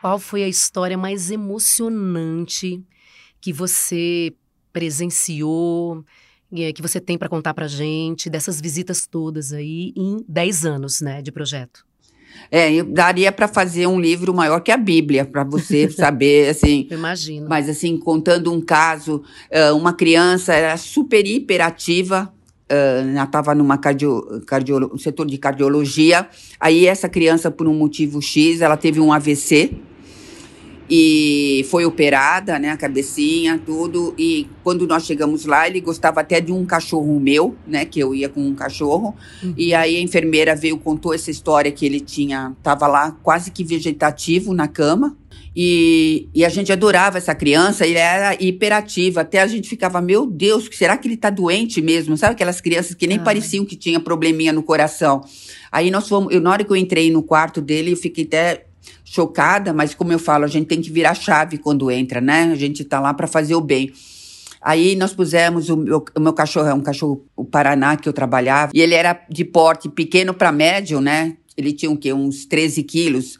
Qual 0.00 0.18
foi 0.18 0.44
a 0.44 0.48
história 0.48 0.96
mais 0.96 1.30
emocionante 1.30 2.80
que 3.40 3.52
você 3.52 4.32
presenciou, 4.72 6.04
eh, 6.52 6.72
que 6.72 6.80
você 6.80 7.00
tem 7.00 7.18
para 7.18 7.28
contar 7.28 7.52
para 7.52 7.66
gente 7.66 8.30
dessas 8.30 8.60
visitas 8.60 9.08
todas 9.08 9.52
aí 9.52 9.92
em 9.96 10.24
10 10.28 10.64
anos, 10.64 11.00
né, 11.00 11.20
de 11.20 11.32
projeto? 11.32 11.84
É, 12.50 12.72
eu 12.72 12.84
daria 12.84 13.32
para 13.32 13.48
fazer 13.48 13.88
um 13.88 13.98
livro 13.98 14.32
maior 14.32 14.60
que 14.60 14.70
a 14.70 14.76
Bíblia, 14.76 15.24
para 15.24 15.42
você 15.42 15.90
saber, 15.90 16.50
assim. 16.50 16.86
Eu 16.88 16.98
imagino. 16.98 17.48
Mas, 17.48 17.68
assim, 17.68 17.96
contando 17.96 18.52
um 18.52 18.60
caso, 18.60 19.22
uma 19.74 19.92
criança 19.92 20.54
era 20.54 20.76
super 20.76 21.26
hiperativa, 21.26 22.32
ela 22.68 23.24
estava 23.24 23.54
numa 23.54 23.78
cardio, 23.78 24.42
cardio, 24.46 24.96
setor 24.98 25.26
de 25.26 25.38
cardiologia. 25.38 26.28
Aí, 26.60 26.86
essa 26.86 27.08
criança, 27.08 27.50
por 27.50 27.66
um 27.66 27.74
motivo 27.74 28.20
X, 28.22 28.60
ela 28.60 28.76
teve 28.76 29.00
um 29.00 29.12
AVC 29.12 29.87
e 30.90 31.66
foi 31.70 31.84
operada, 31.84 32.58
né, 32.58 32.70
a 32.70 32.76
cabecinha, 32.76 33.60
tudo. 33.64 34.14
E 34.18 34.46
quando 34.64 34.86
nós 34.86 35.04
chegamos 35.04 35.44
lá, 35.44 35.66
ele 35.68 35.80
gostava 35.80 36.20
até 36.20 36.40
de 36.40 36.50
um 36.50 36.64
cachorro 36.64 37.20
meu, 37.20 37.54
né, 37.66 37.84
que 37.84 38.00
eu 38.00 38.14
ia 38.14 38.28
com 38.28 38.40
um 38.40 38.54
cachorro. 38.54 39.14
Uhum. 39.42 39.54
E 39.56 39.74
aí 39.74 39.96
a 39.96 40.00
enfermeira 40.00 40.56
veio 40.56 40.78
contou 40.78 41.12
essa 41.12 41.30
história 41.30 41.70
que 41.70 41.84
ele 41.84 42.00
tinha, 42.00 42.56
tava 42.62 42.86
lá 42.86 43.10
quase 43.22 43.50
que 43.50 43.62
vegetativo 43.62 44.54
na 44.54 44.66
cama. 44.66 45.16
E, 45.60 46.28
e 46.32 46.44
a 46.44 46.48
gente 46.48 46.72
adorava 46.72 47.18
essa 47.18 47.34
criança, 47.34 47.84
ele 47.84 47.98
era 47.98 48.36
hiperativa. 48.40 49.22
Até 49.22 49.40
a 49.40 49.46
gente 49.46 49.68
ficava, 49.68 50.00
meu 50.00 50.24
Deus, 50.24 50.68
será 50.72 50.96
que 50.96 51.08
ele 51.08 51.16
tá 51.16 51.30
doente 51.30 51.82
mesmo? 51.82 52.16
Sabe 52.16 52.34
aquelas 52.34 52.60
crianças 52.60 52.94
que 52.94 53.08
nem 53.08 53.18
pareciam 53.18 53.64
que 53.64 53.74
tinha 53.74 53.98
probleminha 53.98 54.52
no 54.52 54.62
coração? 54.62 55.22
Aí 55.72 55.90
nós 55.90 56.08
fomos, 56.08 56.32
eu, 56.32 56.40
na 56.40 56.52
hora 56.52 56.62
que 56.64 56.70
eu 56.70 56.76
entrei 56.76 57.10
no 57.10 57.24
quarto 57.24 57.60
dele, 57.60 57.92
eu 57.92 57.96
fiquei 57.96 58.24
até 58.24 58.67
chocada, 59.10 59.72
mas 59.72 59.94
como 59.94 60.12
eu 60.12 60.18
falo, 60.18 60.44
a 60.44 60.48
gente 60.48 60.66
tem 60.66 60.80
que 60.80 60.90
virar 60.90 61.14
chave 61.14 61.56
quando 61.58 61.90
entra, 61.90 62.20
né? 62.20 62.50
A 62.52 62.54
gente 62.54 62.84
tá 62.84 63.00
lá 63.00 63.14
para 63.14 63.26
fazer 63.26 63.54
o 63.54 63.60
bem. 63.60 63.90
Aí 64.60 64.96
nós 64.96 65.14
pusemos 65.14 65.70
o 65.70 65.76
meu, 65.76 66.04
o 66.16 66.20
meu, 66.20 66.32
cachorro, 66.32 66.68
é 66.68 66.74
um 66.74 66.80
cachorro, 66.80 67.24
o 67.34 67.44
Paraná, 67.44 67.96
que 67.96 68.08
eu 68.08 68.12
trabalhava, 68.12 68.72
e 68.74 68.80
ele 68.80 68.94
era 68.94 69.18
de 69.30 69.44
porte 69.44 69.88
pequeno 69.88 70.34
para 70.34 70.52
médio, 70.52 71.00
né? 71.00 71.36
Ele 71.56 71.72
tinha 71.72 71.90
o 71.90 71.96
quê? 71.96 72.12
Uns 72.12 72.44
13 72.44 72.82
quilos. 72.82 73.38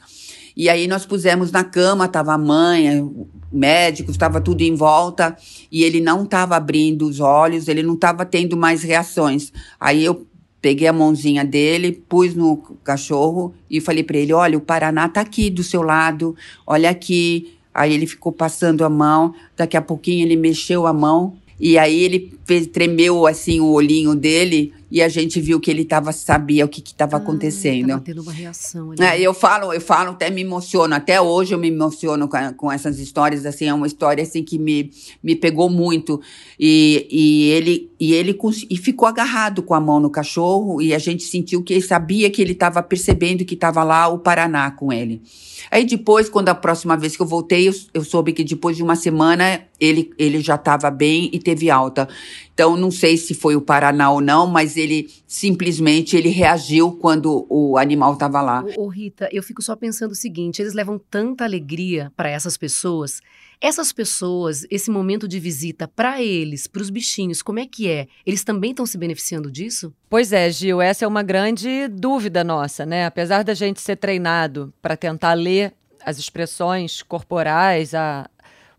E 0.56 0.68
aí 0.68 0.86
nós 0.88 1.04
pusemos 1.04 1.52
na 1.52 1.62
cama, 1.62 2.08
tava 2.08 2.32
a 2.32 2.38
mãe, 2.38 3.00
o 3.00 3.28
médico, 3.52 4.10
estava 4.10 4.40
tudo 4.40 4.62
em 4.62 4.74
volta, 4.74 5.36
e 5.70 5.84
ele 5.84 6.00
não 6.00 6.24
estava 6.24 6.56
abrindo 6.56 7.06
os 7.06 7.20
olhos, 7.20 7.68
ele 7.68 7.82
não 7.82 7.94
estava 7.94 8.24
tendo 8.24 8.56
mais 8.56 8.82
reações. 8.82 9.52
Aí 9.78 10.04
eu 10.04 10.26
Peguei 10.60 10.88
a 10.88 10.92
mãozinha 10.92 11.44
dele, 11.44 11.92
pus 12.08 12.34
no 12.34 12.56
cachorro 12.82 13.54
e 13.70 13.80
falei 13.80 14.02
para 14.02 14.18
ele: 14.18 14.32
Olha, 14.32 14.58
o 14.58 14.60
Paraná 14.60 15.08
tá 15.08 15.20
aqui 15.20 15.50
do 15.50 15.62
seu 15.62 15.82
lado, 15.82 16.34
olha 16.66 16.90
aqui. 16.90 17.54
Aí 17.72 17.92
ele 17.92 18.06
ficou 18.06 18.32
passando 18.32 18.84
a 18.84 18.88
mão, 18.88 19.32
daqui 19.56 19.76
a 19.76 19.82
pouquinho 19.82 20.26
ele 20.26 20.34
mexeu 20.34 20.84
a 20.84 20.92
mão 20.92 21.36
e 21.60 21.76
aí 21.76 22.02
ele 22.02 22.32
fez, 22.44 22.66
tremeu 22.66 23.26
assim 23.26 23.60
o 23.60 23.66
olhinho 23.66 24.14
dele 24.14 24.72
e 24.90 25.02
a 25.02 25.08
gente 25.08 25.40
viu 25.40 25.60
que 25.60 25.70
ele 25.70 25.84
tava, 25.84 26.12
sabia 26.12 26.64
o 26.64 26.68
que 26.68 26.80
estava 26.80 27.16
ah, 27.16 27.20
acontecendo. 27.20 27.88
Tava 27.88 28.00
tendo 28.00 28.22
uma 28.22 28.32
reação 28.32 28.92
ali. 28.92 29.02
É, 29.02 29.20
eu 29.20 29.34
falo, 29.34 29.72
eu 29.72 29.80
falo, 29.80 30.12
até 30.12 30.30
me 30.30 30.40
emociono. 30.40 30.94
Até 30.94 31.20
hoje 31.20 31.54
eu 31.54 31.58
me 31.58 31.68
emociono 31.68 32.26
com, 32.26 32.54
com 32.54 32.72
essas 32.72 32.98
histórias. 32.98 33.44
Assim, 33.44 33.66
é 33.66 33.74
uma 33.74 33.86
história 33.86 34.22
assim 34.22 34.42
que 34.42 34.58
me, 34.58 34.90
me 35.22 35.36
pegou 35.36 35.68
muito. 35.68 36.20
E, 36.58 37.06
e 37.10 37.50
ele 37.50 37.90
e 38.00 38.14
ele 38.14 38.38
e 38.70 38.76
ficou 38.76 39.08
agarrado 39.08 39.60
com 39.60 39.74
a 39.74 39.80
mão 39.80 39.98
no 39.98 40.08
cachorro 40.08 40.80
e 40.80 40.94
a 40.94 40.98
gente 40.98 41.24
sentiu 41.24 41.62
que 41.62 41.72
ele 41.74 41.82
sabia 41.82 42.30
que 42.30 42.40
ele 42.40 42.52
estava 42.52 42.80
percebendo 42.80 43.44
que 43.44 43.54
estava 43.54 43.82
lá 43.82 44.06
o 44.06 44.18
Paraná 44.18 44.70
com 44.70 44.92
ele. 44.92 45.20
Aí 45.70 45.84
depois, 45.84 46.28
quando 46.28 46.48
a 46.48 46.54
próxima 46.54 46.96
vez 46.96 47.16
que 47.16 47.22
eu 47.22 47.26
voltei, 47.26 47.68
eu, 47.68 47.74
eu 47.92 48.04
soube 48.04 48.32
que 48.32 48.44
depois 48.44 48.76
de 48.76 48.82
uma 48.82 48.94
semana 48.94 49.62
ele, 49.80 50.12
ele 50.16 50.40
já 50.40 50.54
estava 50.54 50.90
bem 50.90 51.28
e 51.32 51.40
teve 51.40 51.70
alta. 51.70 52.08
Então, 52.58 52.76
não 52.76 52.90
sei 52.90 53.16
se 53.16 53.34
foi 53.34 53.54
o 53.54 53.60
Paraná 53.60 54.10
ou 54.10 54.20
não, 54.20 54.44
mas 54.44 54.76
ele 54.76 55.08
simplesmente 55.28 56.16
ele 56.16 56.28
reagiu 56.28 56.90
quando 56.90 57.46
o 57.48 57.78
animal 57.78 58.14
estava 58.14 58.40
lá. 58.42 58.64
Ô, 58.76 58.86
ô, 58.86 58.88
Rita, 58.88 59.28
eu 59.30 59.44
fico 59.44 59.62
só 59.62 59.76
pensando 59.76 60.10
o 60.10 60.16
seguinte: 60.16 60.60
eles 60.60 60.74
levam 60.74 60.98
tanta 60.98 61.44
alegria 61.44 62.12
para 62.16 62.28
essas 62.28 62.56
pessoas. 62.56 63.20
Essas 63.60 63.92
pessoas, 63.92 64.66
esse 64.72 64.90
momento 64.90 65.28
de 65.28 65.38
visita 65.38 65.86
para 65.86 66.20
eles, 66.20 66.66
para 66.66 66.82
os 66.82 66.90
bichinhos, 66.90 67.42
como 67.42 67.60
é 67.60 67.66
que 67.66 67.88
é? 67.88 68.08
Eles 68.26 68.42
também 68.42 68.72
estão 68.72 68.86
se 68.86 68.98
beneficiando 68.98 69.52
disso? 69.52 69.94
Pois 70.10 70.32
é, 70.32 70.50
Gil, 70.50 70.80
essa 70.80 71.04
é 71.04 71.08
uma 71.08 71.22
grande 71.22 71.86
dúvida 71.86 72.42
nossa, 72.42 72.84
né? 72.84 73.06
Apesar 73.06 73.44
da 73.44 73.54
gente 73.54 73.80
ser 73.80 73.94
treinado 73.94 74.74
para 74.82 74.96
tentar 74.96 75.34
ler 75.34 75.74
as 76.04 76.18
expressões 76.18 77.02
corporais, 77.02 77.94
a, 77.94 78.28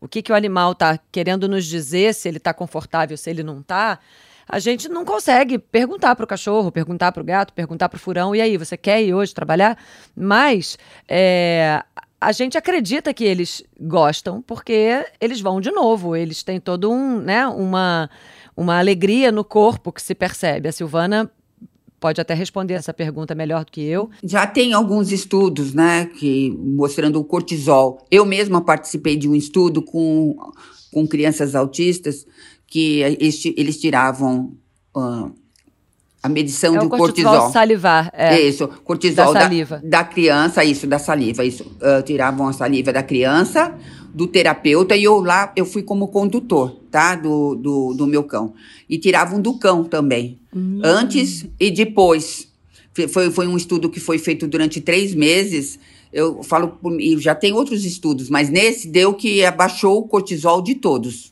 o 0.01 0.07
que, 0.07 0.21
que 0.21 0.31
o 0.31 0.35
animal 0.35 0.71
está 0.71 0.99
querendo 1.11 1.47
nos 1.47 1.65
dizer, 1.65 2.13
se 2.13 2.27
ele 2.27 2.37
está 2.37 2.53
confortável, 2.53 3.17
se 3.17 3.29
ele 3.29 3.43
não 3.43 3.59
está, 3.59 3.99
a 4.47 4.57
gente 4.57 4.89
não 4.89 5.05
consegue 5.05 5.59
perguntar 5.59 6.15
para 6.15 6.23
o 6.23 6.27
cachorro, 6.27 6.71
perguntar 6.71 7.11
para 7.11 7.21
o 7.21 7.25
gato, 7.25 7.53
perguntar 7.53 7.87
para 7.87 7.97
o 7.97 7.99
furão, 7.99 8.35
e 8.35 8.41
aí, 8.41 8.57
você 8.57 8.75
quer 8.75 9.01
ir 9.03 9.13
hoje 9.13 9.33
trabalhar? 9.33 9.77
Mas 10.15 10.77
é, 11.07 11.83
a 12.19 12.31
gente 12.31 12.57
acredita 12.57 13.13
que 13.13 13.23
eles 13.23 13.63
gostam, 13.79 14.41
porque 14.41 15.05
eles 15.21 15.39
vão 15.39 15.61
de 15.61 15.69
novo, 15.69 16.15
eles 16.15 16.41
têm 16.41 16.59
todo 16.59 16.91
um, 16.91 17.19
né, 17.19 17.47
uma, 17.47 18.09
uma 18.57 18.79
alegria 18.79 19.31
no 19.31 19.43
corpo 19.43 19.91
que 19.91 20.01
se 20.01 20.15
percebe. 20.15 20.67
A 20.67 20.71
Silvana 20.71 21.31
pode 21.99 22.21
até 22.21 22.33
responder 22.33 22.75
essa 22.75 22.93
pergunta 22.93 23.35
melhor 23.35 23.65
do 23.65 23.71
que 23.71 23.81
eu. 23.81 24.09
Já 24.23 24.47
tem 24.47 24.73
alguns 24.73 25.11
estudos, 25.11 25.73
né, 25.73 26.05
que 26.05 26.55
mostrando 26.57 27.19
o 27.19 27.23
cortisol. 27.23 28.05
Eu 28.09 28.25
mesma 28.25 28.61
participei 28.61 29.15
de 29.17 29.27
um 29.27 29.35
estudo 29.35 29.81
com, 29.81 30.35
com 30.91 31.07
crianças 31.07 31.55
autistas 31.55 32.25
que 32.65 32.99
eles, 33.01 33.79
tiravam 33.79 34.53
uh, 34.95 35.31
a 36.21 36.29
medição 36.29 36.75
é 36.75 36.79
do 36.79 36.89
cortisol. 36.89 37.31
cortisol. 37.31 37.51
salivar, 37.51 38.11
é. 38.13 38.39
Isso, 38.39 38.67
cortisol 38.83 39.33
da 39.33 39.33
da, 39.33 39.41
saliva. 39.41 39.81
da 39.83 40.03
criança, 40.03 40.63
isso, 40.63 40.85
da 40.85 40.99
saliva, 40.99 41.43
isso. 41.43 41.63
Uh, 41.63 42.03
tiravam 42.03 42.47
a 42.47 42.53
saliva 42.53 42.93
da 42.93 43.01
criança, 43.01 43.73
do 44.13 44.27
terapeuta, 44.27 44.95
e 44.95 45.03
eu 45.03 45.19
lá, 45.21 45.51
eu 45.55 45.65
fui 45.65 45.81
como 45.81 46.09
condutor, 46.09 46.78
tá, 46.89 47.15
do, 47.15 47.55
do, 47.55 47.93
do 47.93 48.07
meu 48.07 48.23
cão. 48.23 48.53
E 48.89 48.97
tiravam 48.97 49.41
do 49.41 49.53
cão 49.57 49.83
também, 49.83 50.37
Hum. 50.55 50.79
antes 50.83 51.45
e 51.59 51.69
depois. 51.71 52.47
Foi, 53.09 53.29
foi 53.31 53.47
um 53.47 53.55
estudo 53.55 53.89
que 53.89 53.99
foi 53.99 54.17
feito 54.17 54.45
durante 54.47 54.81
três 54.81 55.13
meses, 55.15 55.79
eu 56.11 56.41
falo, 56.43 56.69
por- 56.69 56.99
e 56.99 57.17
já 57.19 57.33
tem 57.35 57.53
outros 57.53 57.85
estudos, 57.85 58.29
mas 58.29 58.49
nesse 58.49 58.87
deu 58.87 59.13
que 59.13 59.45
abaixou 59.45 59.99
o 59.99 60.07
cortisol 60.07 60.61
de 60.61 60.75
todos, 60.75 61.31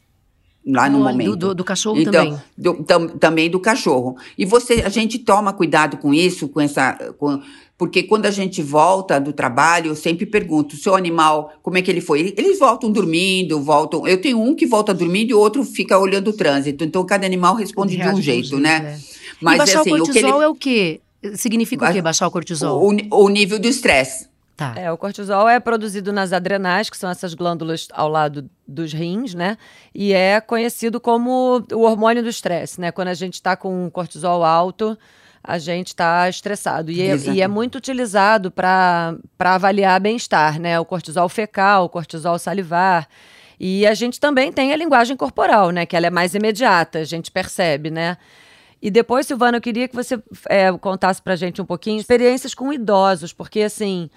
lá 0.67 0.89
no 0.89 1.01
Olha, 1.01 1.11
momento. 1.11 1.35
Do, 1.35 1.55
do, 1.55 1.63
cachorro 1.63 1.99
Então, 1.99 2.11
também. 2.11 2.37
do- 2.57 2.83
tam- 2.83 3.07
também 3.07 3.49
do 3.49 3.59
cachorro. 3.59 4.15
E 4.37 4.45
você, 4.45 4.83
a 4.85 4.89
gente 4.89 5.17
toma 5.19 5.53
cuidado 5.53 5.97
com 5.97 6.13
isso, 6.13 6.47
com 6.49 6.59
essa, 6.59 6.93
com- 7.17 7.41
porque 7.77 8.03
quando 8.03 8.25
a 8.25 8.31
gente 8.31 8.61
volta 8.61 9.19
do 9.19 9.31
trabalho, 9.31 9.91
eu 9.91 9.95
sempre 9.95 10.25
pergunto, 10.25 10.75
o 10.75 10.77
seu 10.77 10.95
animal, 10.95 11.53
como 11.61 11.77
é 11.77 11.81
que 11.81 11.89
ele 11.91 12.01
foi? 12.01 12.33
Eles 12.35 12.59
voltam 12.59 12.91
dormindo, 12.91 13.61
voltam. 13.61 14.05
Eu 14.07 14.19
tenho 14.19 14.41
um 14.41 14.55
que 14.55 14.65
volta 14.65 14.93
dormindo 14.93 15.29
e 15.31 15.33
o 15.33 15.39
outro 15.39 15.63
fica 15.63 15.97
olhando 15.97 16.29
o 16.29 16.33
trânsito. 16.33 16.83
Então 16.83 17.05
cada 17.05 17.25
animal 17.25 17.55
responde 17.55 17.95
de 17.95 18.01
um 18.01 18.05
Reage 18.05 18.21
jeito, 18.21 18.59
né? 18.59 18.97
é. 19.13 19.17
Mas 19.39 19.55
e 19.55 19.57
baixar 19.59 19.81
assim, 19.81 19.91
o 19.91 19.95
o 19.95 20.03
que 20.03 20.09
ele, 20.11 20.21
cortisol 20.21 20.41
é 20.41 20.47
o 20.47 20.55
quê? 20.55 20.99
Significa 21.35 21.89
o 21.89 21.93
quê, 21.93 22.01
baixar 22.01 22.27
o 22.27 22.31
cortisol? 22.31 22.81
o, 23.11 23.23
o 23.23 23.29
nível 23.29 23.59
do 23.59 23.67
estresse. 23.67 24.27
Tá. 24.57 24.73
É, 24.75 24.91
o 24.91 24.97
cortisol 24.97 25.47
é 25.47 25.59
produzido 25.59 26.11
nas 26.11 26.33
adrenais, 26.33 26.89
que 26.89 26.97
são 26.97 27.11
essas 27.11 27.35
glândulas 27.35 27.87
ao 27.93 28.09
lado 28.09 28.49
dos 28.67 28.91
rins, 28.91 29.35
né? 29.35 29.55
E 29.93 30.13
é 30.13 30.41
conhecido 30.41 30.99
como 30.99 31.63
o 31.71 31.81
hormônio 31.81 32.23
do 32.23 32.29
estresse, 32.29 32.81
né? 32.81 32.91
Quando 32.91 33.09
a 33.09 33.13
gente 33.13 33.35
está 33.35 33.55
com 33.55 33.87
cortisol 33.91 34.43
alto, 34.43 34.97
a 35.43 35.59
gente 35.59 35.89
está 35.89 36.27
estressado. 36.27 36.89
E 36.89 37.03
é, 37.03 37.15
e 37.15 37.39
é 37.39 37.47
muito 37.47 37.75
utilizado 37.75 38.49
para 38.49 39.15
avaliar 39.37 39.99
bem-estar, 40.01 40.59
né? 40.59 40.79
O 40.79 40.85
cortisol 40.85 41.29
fecal, 41.29 41.85
o 41.85 41.89
cortisol 41.89 42.39
salivar. 42.39 43.07
E 43.59 43.85
a 43.85 43.93
gente 43.93 44.19
também 44.19 44.51
tem 44.51 44.73
a 44.73 44.75
linguagem 44.75 45.15
corporal, 45.15 45.69
né? 45.69 45.85
Que 45.85 45.95
ela 45.95 46.07
é 46.07 46.11
mais 46.11 46.33
imediata, 46.33 46.97
a 46.97 47.03
gente 47.03 47.29
percebe, 47.29 47.91
né? 47.91 48.17
E 48.81 48.89
depois, 48.89 49.27
Silvana, 49.27 49.57
eu 49.57 49.61
queria 49.61 49.87
que 49.87 49.95
você 49.95 50.21
é, 50.49 50.71
contasse 50.73 51.21
pra 51.21 51.35
gente 51.35 51.61
um 51.61 51.65
pouquinho 51.65 51.99
experiências 51.99 52.53
com 52.53 52.73
idosos, 52.73 53.33
porque 53.33 53.61
assim, 53.61 54.09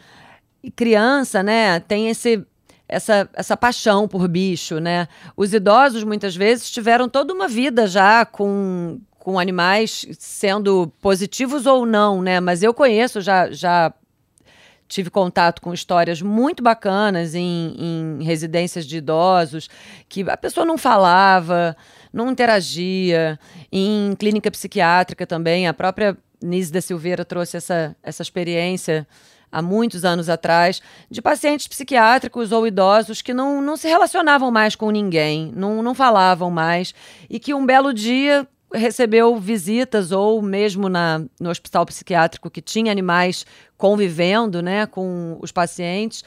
criança, 0.74 1.42
né, 1.42 1.80
tem 1.80 2.08
esse 2.08 2.44
essa, 2.90 3.30
essa 3.32 3.56
paixão 3.56 4.08
por 4.08 4.26
bicho, 4.26 4.80
né? 4.80 5.06
Os 5.36 5.54
idosos 5.54 6.02
muitas 6.02 6.34
vezes 6.34 6.68
tiveram 6.68 7.08
toda 7.08 7.32
uma 7.32 7.46
vida 7.46 7.86
já 7.86 8.26
com, 8.26 9.00
com 9.16 9.38
animais 9.38 10.06
sendo 10.18 10.92
positivos 11.00 11.66
ou 11.66 11.86
não, 11.86 12.20
né? 12.20 12.40
Mas 12.40 12.64
eu 12.64 12.74
conheço, 12.74 13.20
já, 13.20 13.48
já 13.52 13.94
tive 14.88 15.08
contato 15.08 15.62
com 15.62 15.72
histórias 15.72 16.20
muito 16.20 16.64
bacanas 16.64 17.36
em, 17.36 17.76
em 17.78 18.24
residências 18.24 18.84
de 18.84 18.96
idosos, 18.96 19.70
que 20.08 20.28
a 20.28 20.36
pessoa 20.36 20.66
não 20.66 20.76
falava, 20.76 21.76
não 22.12 22.28
interagia. 22.32 23.38
Em 23.70 24.16
clínica 24.18 24.50
psiquiátrica 24.50 25.24
também, 25.28 25.68
a 25.68 25.72
própria 25.72 26.18
Nise 26.42 26.72
da 26.72 26.80
Silveira 26.80 27.24
trouxe 27.24 27.56
essa, 27.56 27.94
essa 28.02 28.22
experiência 28.22 29.06
há 29.50 29.60
muitos 29.60 30.04
anos 30.04 30.28
atrás, 30.28 30.80
de 31.10 31.20
pacientes 31.20 31.66
psiquiátricos 31.68 32.52
ou 32.52 32.66
idosos 32.66 33.22
que 33.22 33.34
não, 33.34 33.60
não 33.60 33.76
se 33.76 33.88
relacionavam 33.88 34.50
mais 34.50 34.76
com 34.76 34.90
ninguém, 34.90 35.52
não, 35.54 35.82
não 35.82 35.94
falavam 35.94 36.50
mais, 36.50 36.94
e 37.28 37.38
que 37.38 37.54
um 37.54 37.66
belo 37.66 37.92
dia 37.92 38.46
recebeu 38.72 39.36
visitas 39.36 40.12
ou 40.12 40.40
mesmo 40.40 40.88
na, 40.88 41.20
no 41.40 41.50
hospital 41.50 41.84
psiquiátrico 41.86 42.50
que 42.50 42.62
tinha 42.62 42.92
animais 42.92 43.44
convivendo 43.76 44.62
né, 44.62 44.86
com 44.86 45.36
os 45.40 45.50
pacientes. 45.50 46.22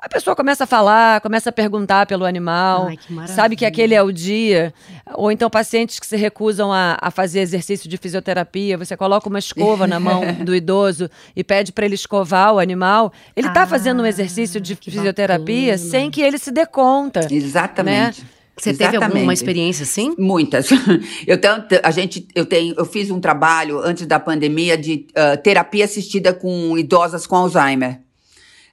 A 0.00 0.08
pessoa 0.08 0.36
começa 0.36 0.62
a 0.62 0.66
falar, 0.66 1.20
começa 1.20 1.50
a 1.50 1.52
perguntar 1.52 2.06
pelo 2.06 2.24
animal, 2.24 2.86
Ai, 2.88 2.96
que 2.96 3.12
maravilha. 3.12 3.34
sabe 3.34 3.56
que 3.56 3.66
aquele 3.66 3.94
é 3.94 4.02
o 4.02 4.12
dia. 4.12 4.72
Ou 5.14 5.32
então 5.32 5.50
pacientes 5.50 5.98
que 5.98 6.06
se 6.06 6.16
recusam 6.16 6.72
a, 6.72 6.96
a 7.00 7.10
fazer 7.10 7.40
exercício 7.40 7.88
de 7.88 7.96
fisioterapia, 7.96 8.78
você 8.78 8.96
coloca 8.96 9.28
uma 9.28 9.40
escova 9.40 9.86
na 9.88 9.98
mão 9.98 10.22
do 10.44 10.54
idoso 10.54 11.10
e 11.34 11.42
pede 11.42 11.72
para 11.72 11.84
ele 11.84 11.96
escovar 11.96 12.54
o 12.54 12.60
animal. 12.60 13.12
Ele 13.34 13.48
está 13.48 13.62
Ah, 13.62 13.66
fazendo 13.66 14.02
um 14.02 14.06
exercício 14.06 14.60
de 14.60 14.76
fisioterapia 14.76 15.72
bacana. 15.72 15.90
sem 15.90 16.10
que 16.12 16.20
ele 16.22 16.38
se 16.38 16.52
dê 16.52 16.64
conta. 16.64 17.26
Exatamente. 17.28 18.24
Você 18.56 18.72
teve 18.72 18.96
alguma 18.96 19.06
Exatamente. 19.08 19.34
experiência 19.36 19.82
assim? 19.84 20.14
Muitas. 20.18 20.68
Eu 21.26 21.40
tenho, 21.40 21.64
a 21.82 21.90
gente, 21.92 22.26
eu 22.34 22.44
tenho, 22.44 22.74
eu 22.76 22.84
fiz 22.84 23.08
um 23.10 23.20
trabalho 23.20 23.78
antes 23.80 24.04
da 24.06 24.18
pandemia 24.18 24.76
de 24.76 25.06
ah, 25.14 25.36
terapia 25.36 25.84
assistida 25.84 26.32
com 26.32 26.76
idosas 26.78 27.24
com 27.26 27.36
Alzheimer. 27.36 28.00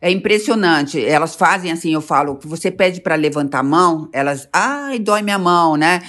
É 0.06 0.12
impressionante. 0.12 1.04
Elas 1.04 1.34
fazem 1.34 1.72
assim, 1.72 1.92
eu 1.92 2.00
falo, 2.00 2.38
você 2.44 2.70
pede 2.70 3.02
para 3.02 3.16
levantar 3.16 3.62
a 3.62 3.64
mão, 3.64 4.08
elas, 4.14 4.48
ai, 4.54 5.00
dói 5.00 5.24
minha 5.24 5.40
mão, 5.40 5.76
né? 5.76 6.00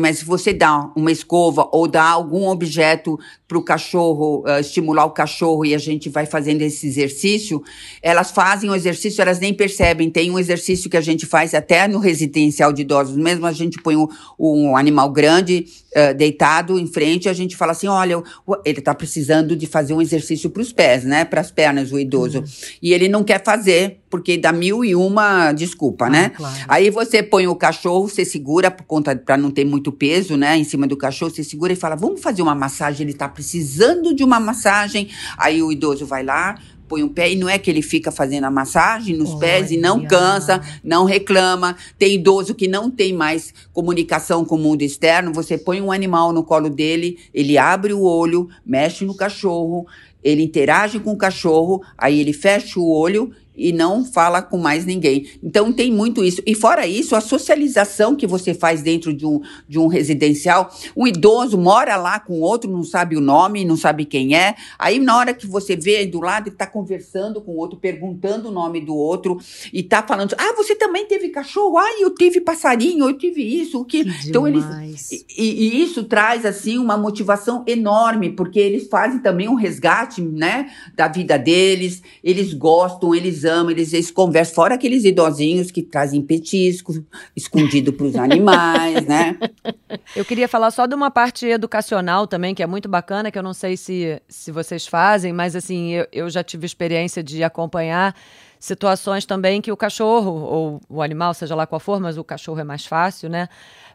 Mas 0.00 0.20
se 0.20 0.24
você 0.24 0.54
dá 0.54 0.90
uma 0.96 1.12
escova 1.12 1.68
ou 1.70 1.86
dá 1.86 2.08
algum 2.08 2.48
objeto 2.48 3.18
para 3.52 3.58
o 3.58 3.62
cachorro, 3.62 4.42
ah, 4.46 4.60
estimular 4.60 5.04
o 5.04 5.10
cachorro 5.10 5.62
e 5.62 5.74
a 5.74 5.78
gente 5.78 6.08
vai 6.08 6.24
fazendo 6.24 6.62
esse 6.62 6.86
exercício, 6.86 7.62
elas 8.02 8.30
fazem 8.30 8.70
o 8.70 8.74
exercício, 8.74 9.20
elas 9.20 9.38
nem 9.38 9.52
percebem. 9.52 10.08
Tem 10.08 10.30
um 10.30 10.38
exercício 10.38 10.88
que 10.88 10.96
a 10.96 11.02
gente 11.02 11.26
faz 11.26 11.52
até 11.52 11.86
no 11.86 11.98
residencial 11.98 12.72
de 12.72 12.80
idosos, 12.80 13.14
mesmo 13.14 13.44
a 13.44 13.52
gente 13.52 13.80
põe 13.82 13.94
um, 13.94 14.08
um 14.38 14.74
animal 14.74 15.10
grande 15.10 15.66
ah, 15.94 16.12
deitado 16.12 16.78
em 16.78 16.86
frente, 16.86 17.28
a 17.28 17.34
gente 17.34 17.54
fala 17.54 17.72
assim, 17.72 17.86
olha, 17.86 18.22
ele 18.64 18.78
está 18.78 18.94
precisando 18.94 19.54
de 19.54 19.66
fazer 19.66 19.92
um 19.92 20.00
exercício 20.00 20.48
para 20.48 20.62
os 20.62 20.72
pés, 20.72 21.04
né? 21.04 21.26
Para 21.26 21.42
as 21.42 21.50
pernas, 21.50 21.92
o 21.92 21.98
idoso. 21.98 22.42
E 22.80 22.94
ele 22.94 23.08
não 23.08 23.22
quer 23.22 23.44
fazer, 23.44 23.98
porque 24.12 24.36
dá 24.36 24.52
mil 24.52 24.84
e 24.84 24.94
uma 24.94 25.52
desculpa, 25.52 26.10
né? 26.10 26.28
claro. 26.28 26.54
Aí 26.68 26.90
você 26.90 27.22
põe 27.22 27.46
o 27.46 27.56
cachorro, 27.56 28.10
você 28.10 28.26
segura 28.26 28.70
por 28.70 28.84
conta 28.84 29.16
para 29.16 29.38
não 29.38 29.50
ter 29.50 29.64
muito 29.64 29.90
peso, 29.90 30.36
né, 30.36 30.54
em 30.54 30.64
cima 30.64 30.86
do 30.86 30.98
cachorro, 30.98 31.30
você 31.30 31.42
segura 31.42 31.72
e 31.72 31.76
fala: 31.76 31.96
"Vamos 31.96 32.20
fazer 32.20 32.42
uma 32.42 32.54
massagem, 32.54 33.06
ele 33.06 33.14
tá 33.14 33.26
precisando 33.26 34.14
de 34.14 34.22
uma 34.22 34.38
massagem". 34.38 35.08
Aí 35.38 35.62
o 35.62 35.72
idoso 35.72 36.04
vai 36.04 36.22
lá, 36.22 36.58
põe 36.86 37.02
o 37.02 37.08
pé 37.08 37.32
e 37.32 37.36
não 37.36 37.48
é 37.48 37.58
que 37.58 37.70
ele 37.70 37.80
fica 37.80 38.12
fazendo 38.12 38.44
a 38.44 38.50
massagem 38.50 39.16
nos 39.16 39.34
pés 39.36 39.70
e 39.70 39.78
não 39.78 39.96
Olha. 39.96 40.08
cansa, 40.08 40.60
não 40.84 41.06
reclama. 41.06 41.74
Tem 41.98 42.16
idoso 42.16 42.54
que 42.54 42.68
não 42.68 42.90
tem 42.90 43.14
mais 43.14 43.54
comunicação 43.72 44.44
com 44.44 44.56
o 44.56 44.58
mundo 44.58 44.82
externo, 44.82 45.32
você 45.32 45.56
põe 45.56 45.80
um 45.80 45.90
animal 45.90 46.34
no 46.34 46.44
colo 46.44 46.68
dele, 46.68 47.18
ele 47.32 47.56
abre 47.56 47.94
o 47.94 48.02
olho, 48.02 48.46
mexe 48.62 49.06
no 49.06 49.14
cachorro, 49.14 49.86
ele 50.22 50.42
interage 50.42 51.00
com 51.00 51.12
o 51.12 51.16
cachorro, 51.16 51.82
aí 51.96 52.20
ele 52.20 52.34
fecha 52.34 52.78
o 52.78 52.90
olho 52.90 53.32
e 53.56 53.72
não 53.72 54.04
fala 54.04 54.42
com 54.42 54.58
mais 54.58 54.84
ninguém. 54.84 55.28
Então 55.42 55.72
tem 55.72 55.92
muito 55.92 56.24
isso. 56.24 56.42
E 56.46 56.54
fora 56.54 56.86
isso, 56.86 57.14
a 57.14 57.20
socialização 57.20 58.14
que 58.16 58.26
você 58.26 58.54
faz 58.54 58.82
dentro 58.82 59.12
de 59.12 59.26
um, 59.26 59.40
de 59.68 59.78
um 59.78 59.86
residencial, 59.86 60.70
um 60.96 61.06
idoso 61.06 61.58
mora 61.58 61.96
lá 61.96 62.18
com 62.18 62.40
outro, 62.40 62.70
não 62.70 62.82
sabe 62.82 63.16
o 63.16 63.20
nome, 63.20 63.64
não 63.64 63.76
sabe 63.76 64.04
quem 64.04 64.34
é. 64.36 64.54
Aí 64.78 64.98
na 64.98 65.16
hora 65.16 65.34
que 65.34 65.46
você 65.46 65.76
vê 65.76 66.06
do 66.06 66.20
lado, 66.20 66.48
está 66.48 66.66
conversando 66.66 67.40
com 67.40 67.52
o 67.52 67.56
outro, 67.56 67.78
perguntando 67.78 68.48
o 68.48 68.52
nome 68.52 68.80
do 68.80 68.94
outro 68.94 69.38
e 69.72 69.80
está 69.80 70.02
falando: 70.02 70.34
"Ah, 70.38 70.54
você 70.56 70.74
também 70.74 71.06
teve 71.06 71.28
cachorro? 71.28 71.78
Ah, 71.78 72.00
eu 72.00 72.14
tive 72.14 72.40
passarinho, 72.40 73.08
eu 73.08 73.16
tive 73.16 73.42
isso, 73.42 73.80
o 73.80 73.84
que?". 73.84 74.04
que 74.04 74.28
então 74.28 74.46
eles 74.46 74.64
e, 75.10 75.24
e 75.36 75.82
isso 75.82 76.04
traz 76.04 76.44
assim 76.44 76.78
uma 76.78 76.96
motivação 76.96 77.64
enorme, 77.66 78.30
porque 78.30 78.58
eles 78.58 78.88
fazem 78.88 79.18
também 79.20 79.48
um 79.48 79.54
resgate, 79.54 80.22
né, 80.22 80.70
da 80.94 81.08
vida 81.08 81.38
deles. 81.38 82.02
Eles 82.22 82.52
gostam, 82.52 83.14
eles 83.14 83.41
amam, 83.44 83.70
eles, 83.70 83.92
eles 83.92 84.10
conversam, 84.10 84.54
fora 84.54 84.74
aqueles 84.74 85.04
idosinhos 85.04 85.70
que 85.70 85.82
trazem 85.82 86.22
petiscos 86.22 87.00
escondido 87.36 87.92
para 87.92 88.06
os 88.06 88.16
animais, 88.16 89.06
né? 89.06 89.38
Eu 90.16 90.24
queria 90.24 90.48
falar 90.48 90.70
só 90.70 90.86
de 90.86 90.94
uma 90.94 91.10
parte 91.10 91.46
educacional 91.46 92.26
também, 92.26 92.54
que 92.54 92.62
é 92.62 92.66
muito 92.66 92.88
bacana, 92.88 93.30
que 93.30 93.38
eu 93.38 93.42
não 93.42 93.52
sei 93.54 93.76
se, 93.76 94.20
se 94.28 94.50
vocês 94.50 94.86
fazem, 94.86 95.32
mas 95.32 95.54
assim, 95.54 95.92
eu, 95.92 96.06
eu 96.12 96.30
já 96.30 96.42
tive 96.42 96.66
experiência 96.66 97.22
de 97.22 97.44
acompanhar 97.44 98.14
situações 98.58 99.26
também 99.26 99.60
que 99.60 99.72
o 99.72 99.76
cachorro, 99.76 100.30
ou 100.30 100.80
o 100.88 101.02
animal, 101.02 101.34
seja 101.34 101.54
lá 101.54 101.66
qual 101.66 101.80
for, 101.80 102.00
mas 102.00 102.16
o 102.16 102.24
cachorro 102.24 102.60
é 102.60 102.64
mais 102.64 102.86
fácil, 102.86 103.28
né? 103.28 103.48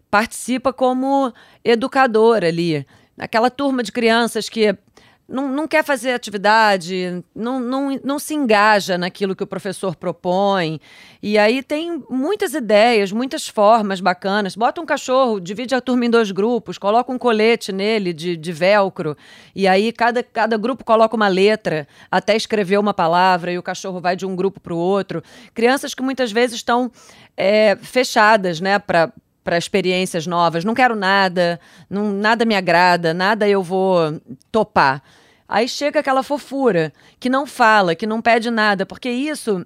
Participa 0.09 0.71
como 0.71 1.33
educador 1.63 2.43
ali. 2.43 2.85
Aquela 3.17 3.49
turma 3.49 3.81
de 3.81 3.91
crianças 3.91 4.49
que 4.49 4.75
não, 5.27 5.49
não 5.49 5.67
quer 5.67 5.83
fazer 5.83 6.11
atividade, 6.11 7.23
não, 7.35 7.59
não, 7.59 7.99
não 8.03 8.17
se 8.17 8.33
engaja 8.33 8.97
naquilo 8.97 9.35
que 9.35 9.43
o 9.43 9.47
professor 9.47 9.95
propõe. 9.95 10.79
E 11.21 11.37
aí 11.37 11.61
tem 11.61 12.01
muitas 12.09 12.53
ideias, 12.53 13.11
muitas 13.11 13.47
formas 13.47 13.99
bacanas. 13.99 14.55
Bota 14.55 14.79
um 14.79 14.85
cachorro, 14.85 15.39
divide 15.39 15.75
a 15.75 15.81
turma 15.81 16.05
em 16.05 16.09
dois 16.09 16.31
grupos, 16.31 16.77
coloca 16.77 17.11
um 17.11 17.17
colete 17.17 17.73
nele 17.73 18.13
de, 18.13 18.37
de 18.37 18.51
velcro, 18.53 19.17
e 19.53 19.67
aí 19.67 19.91
cada, 19.91 20.23
cada 20.23 20.57
grupo 20.57 20.85
coloca 20.85 21.15
uma 21.15 21.27
letra 21.27 21.87
até 22.09 22.35
escrever 22.35 22.77
uma 22.79 22.93
palavra, 22.93 23.51
e 23.51 23.57
o 23.57 23.63
cachorro 23.63 23.99
vai 23.99 24.15
de 24.15 24.25
um 24.25 24.35
grupo 24.35 24.61
para 24.61 24.73
o 24.73 24.77
outro. 24.77 25.21
Crianças 25.53 25.93
que 25.93 26.01
muitas 26.01 26.31
vezes 26.31 26.57
estão 26.57 26.89
é, 27.35 27.75
fechadas 27.75 28.61
né, 28.61 28.79
para 28.79 29.11
para 29.47 29.57
experiências 29.57 30.27
novas. 30.27 30.65
Não 30.65 30.73
quero 30.73 30.93
nada, 30.93 31.57
não, 31.89 32.11
nada 32.11 32.43
me 32.43 32.53
agrada, 32.53 33.13
nada 33.13 33.47
eu 33.47 33.63
vou 33.63 34.19
topar. 34.51 35.01
Aí 35.47 35.69
chega 35.69 36.01
aquela 36.01 36.21
fofura 36.21 36.91
que 37.17 37.29
não 37.29 37.47
fala, 37.47 37.95
que 37.95 38.05
não 38.05 38.21
pede 38.21 38.51
nada, 38.51 38.85
porque 38.85 39.09
isso 39.09 39.65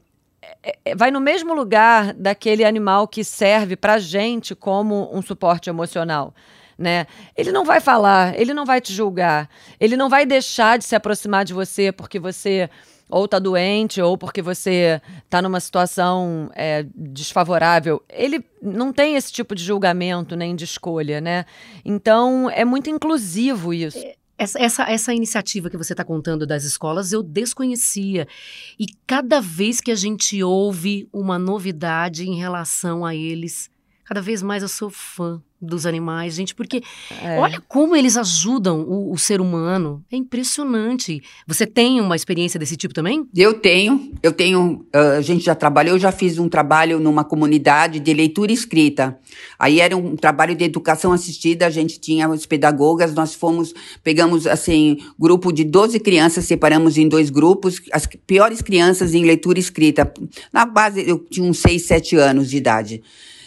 é, 0.62 0.78
é, 0.86 0.96
vai 0.96 1.10
no 1.10 1.20
mesmo 1.20 1.56
lugar 1.56 2.14
daquele 2.14 2.64
animal 2.64 3.08
que 3.08 3.24
serve 3.24 3.76
para 3.76 3.98
gente 3.98 4.54
como 4.54 5.10
um 5.12 5.20
suporte 5.20 5.68
emocional. 5.68 6.32
Né? 6.78 7.08
Ele 7.36 7.52
não 7.52 7.66
vai 7.66 7.80
falar, 7.80 8.40
ele 8.40 8.54
não 8.54 8.68
vai 8.68 8.80
te 8.82 8.94
julgar, 8.94 9.50
ele 9.80 9.98
não 9.98 10.10
vai 10.10 10.28
deixar 10.28 10.78
de 10.78 10.86
se 10.86 10.96
aproximar 10.96 11.44
de 11.44 11.56
você 11.56 11.92
porque 11.92 12.20
você 12.20 12.70
ou 13.12 13.26
está 13.26 13.38
doente, 13.38 14.02
ou 14.02 14.18
porque 14.18 14.42
você 14.42 15.02
está 15.26 15.42
numa 15.42 15.60
situação 15.60 16.50
é, 16.56 16.86
desfavorável. 16.96 18.02
Ele 18.10 18.44
não 18.62 18.94
tem 18.94 19.16
esse 19.16 19.32
tipo 19.32 19.54
de 19.54 19.64
julgamento 19.64 20.36
nem 20.36 20.56
de 20.56 20.64
escolha, 20.64 21.20
né? 21.20 21.46
Então 21.84 22.50
é 22.50 22.64
muito 22.64 22.90
inclusivo 22.90 23.74
isso. 23.74 23.98
É, 23.98 24.16
essa, 24.38 24.60
essa, 24.60 24.84
essa 24.90 25.14
iniciativa 25.14 25.70
que 25.70 25.78
você 25.78 25.94
está 25.94 26.04
contando 26.04 26.48
das 26.48 26.64
escolas 26.64 27.12
eu 27.12 27.22
desconhecia. 27.22 28.28
E 28.80 28.86
cada 29.06 29.42
vez 29.42 29.82
que 29.82 29.92
a 29.92 29.96
gente 29.96 30.42
ouve 30.42 31.08
uma 31.12 31.38
novidade 31.38 32.28
em 32.28 32.38
relação 32.40 33.06
a 33.06 33.14
eles, 33.14 33.70
cada 34.06 34.22
vez 34.22 34.42
mais 34.42 34.64
eu 34.64 34.70
sou 34.70 34.90
fã 34.90 35.44
dos 35.62 35.86
animais, 35.86 36.34
gente, 36.34 36.56
porque 36.56 36.82
é. 37.22 37.38
olha 37.38 37.62
como 37.68 37.96
eles 37.96 38.18
ajudam 38.18 38.82
o, 38.82 39.14
o, 39.14 39.18
ser 39.18 39.40
humano. 39.40 40.04
É 40.12 40.16
impressionante. 40.16 41.22
Você 41.48 41.68
tem 41.68 42.02
uma 42.02 42.16
experiência 42.16 42.60
desse 42.60 42.76
tipo 42.76 42.94
também? 42.94 43.28
Eu 43.36 43.54
tenho. 43.54 44.12
Eu 44.24 44.32
tenho. 44.32 44.86
Uh, 44.94 45.18
a 45.18 45.22
gente 45.22 45.46
já 45.46 45.54
trabalhou, 45.54 45.96
eu 45.96 46.00
já 46.00 46.12
fiz 46.12 46.40
um 46.40 46.50
trabalho 46.50 47.00
numa 47.00 47.24
comunidade 47.24 48.00
de 48.00 48.14
leitura 48.14 48.52
escrita. 48.52 49.18
Aí 49.60 49.80
era 49.80 49.96
um 49.96 50.16
trabalho 50.16 50.56
de 50.56 50.64
educação 50.64 51.12
assistida, 51.12 51.68
a 51.68 51.70
gente 51.70 52.00
tinha 52.00 52.28
os 52.28 52.46
pedagogas, 52.46 53.14
nós 53.14 53.36
fomos, 53.36 53.74
pegamos 54.04 54.48
assim, 54.48 54.98
grupo 55.20 55.52
de 55.52 55.64
12 55.64 56.00
crianças, 56.00 56.46
separamos 56.46 56.98
em 56.98 57.08
dois 57.08 57.30
grupos, 57.30 57.82
as 57.92 58.08
piores 58.26 58.62
crianças 58.62 59.14
em 59.14 59.24
leitura 59.24 59.60
escrita. 59.60 60.12
Na 60.52 60.66
base, 60.66 61.08
eu 61.08 61.20
tinha 61.20 61.48
uns 61.48 61.60
6, 61.60 61.84
7 61.84 62.16
anos 62.16 62.50
de 62.50 62.58
idade. 62.58 63.04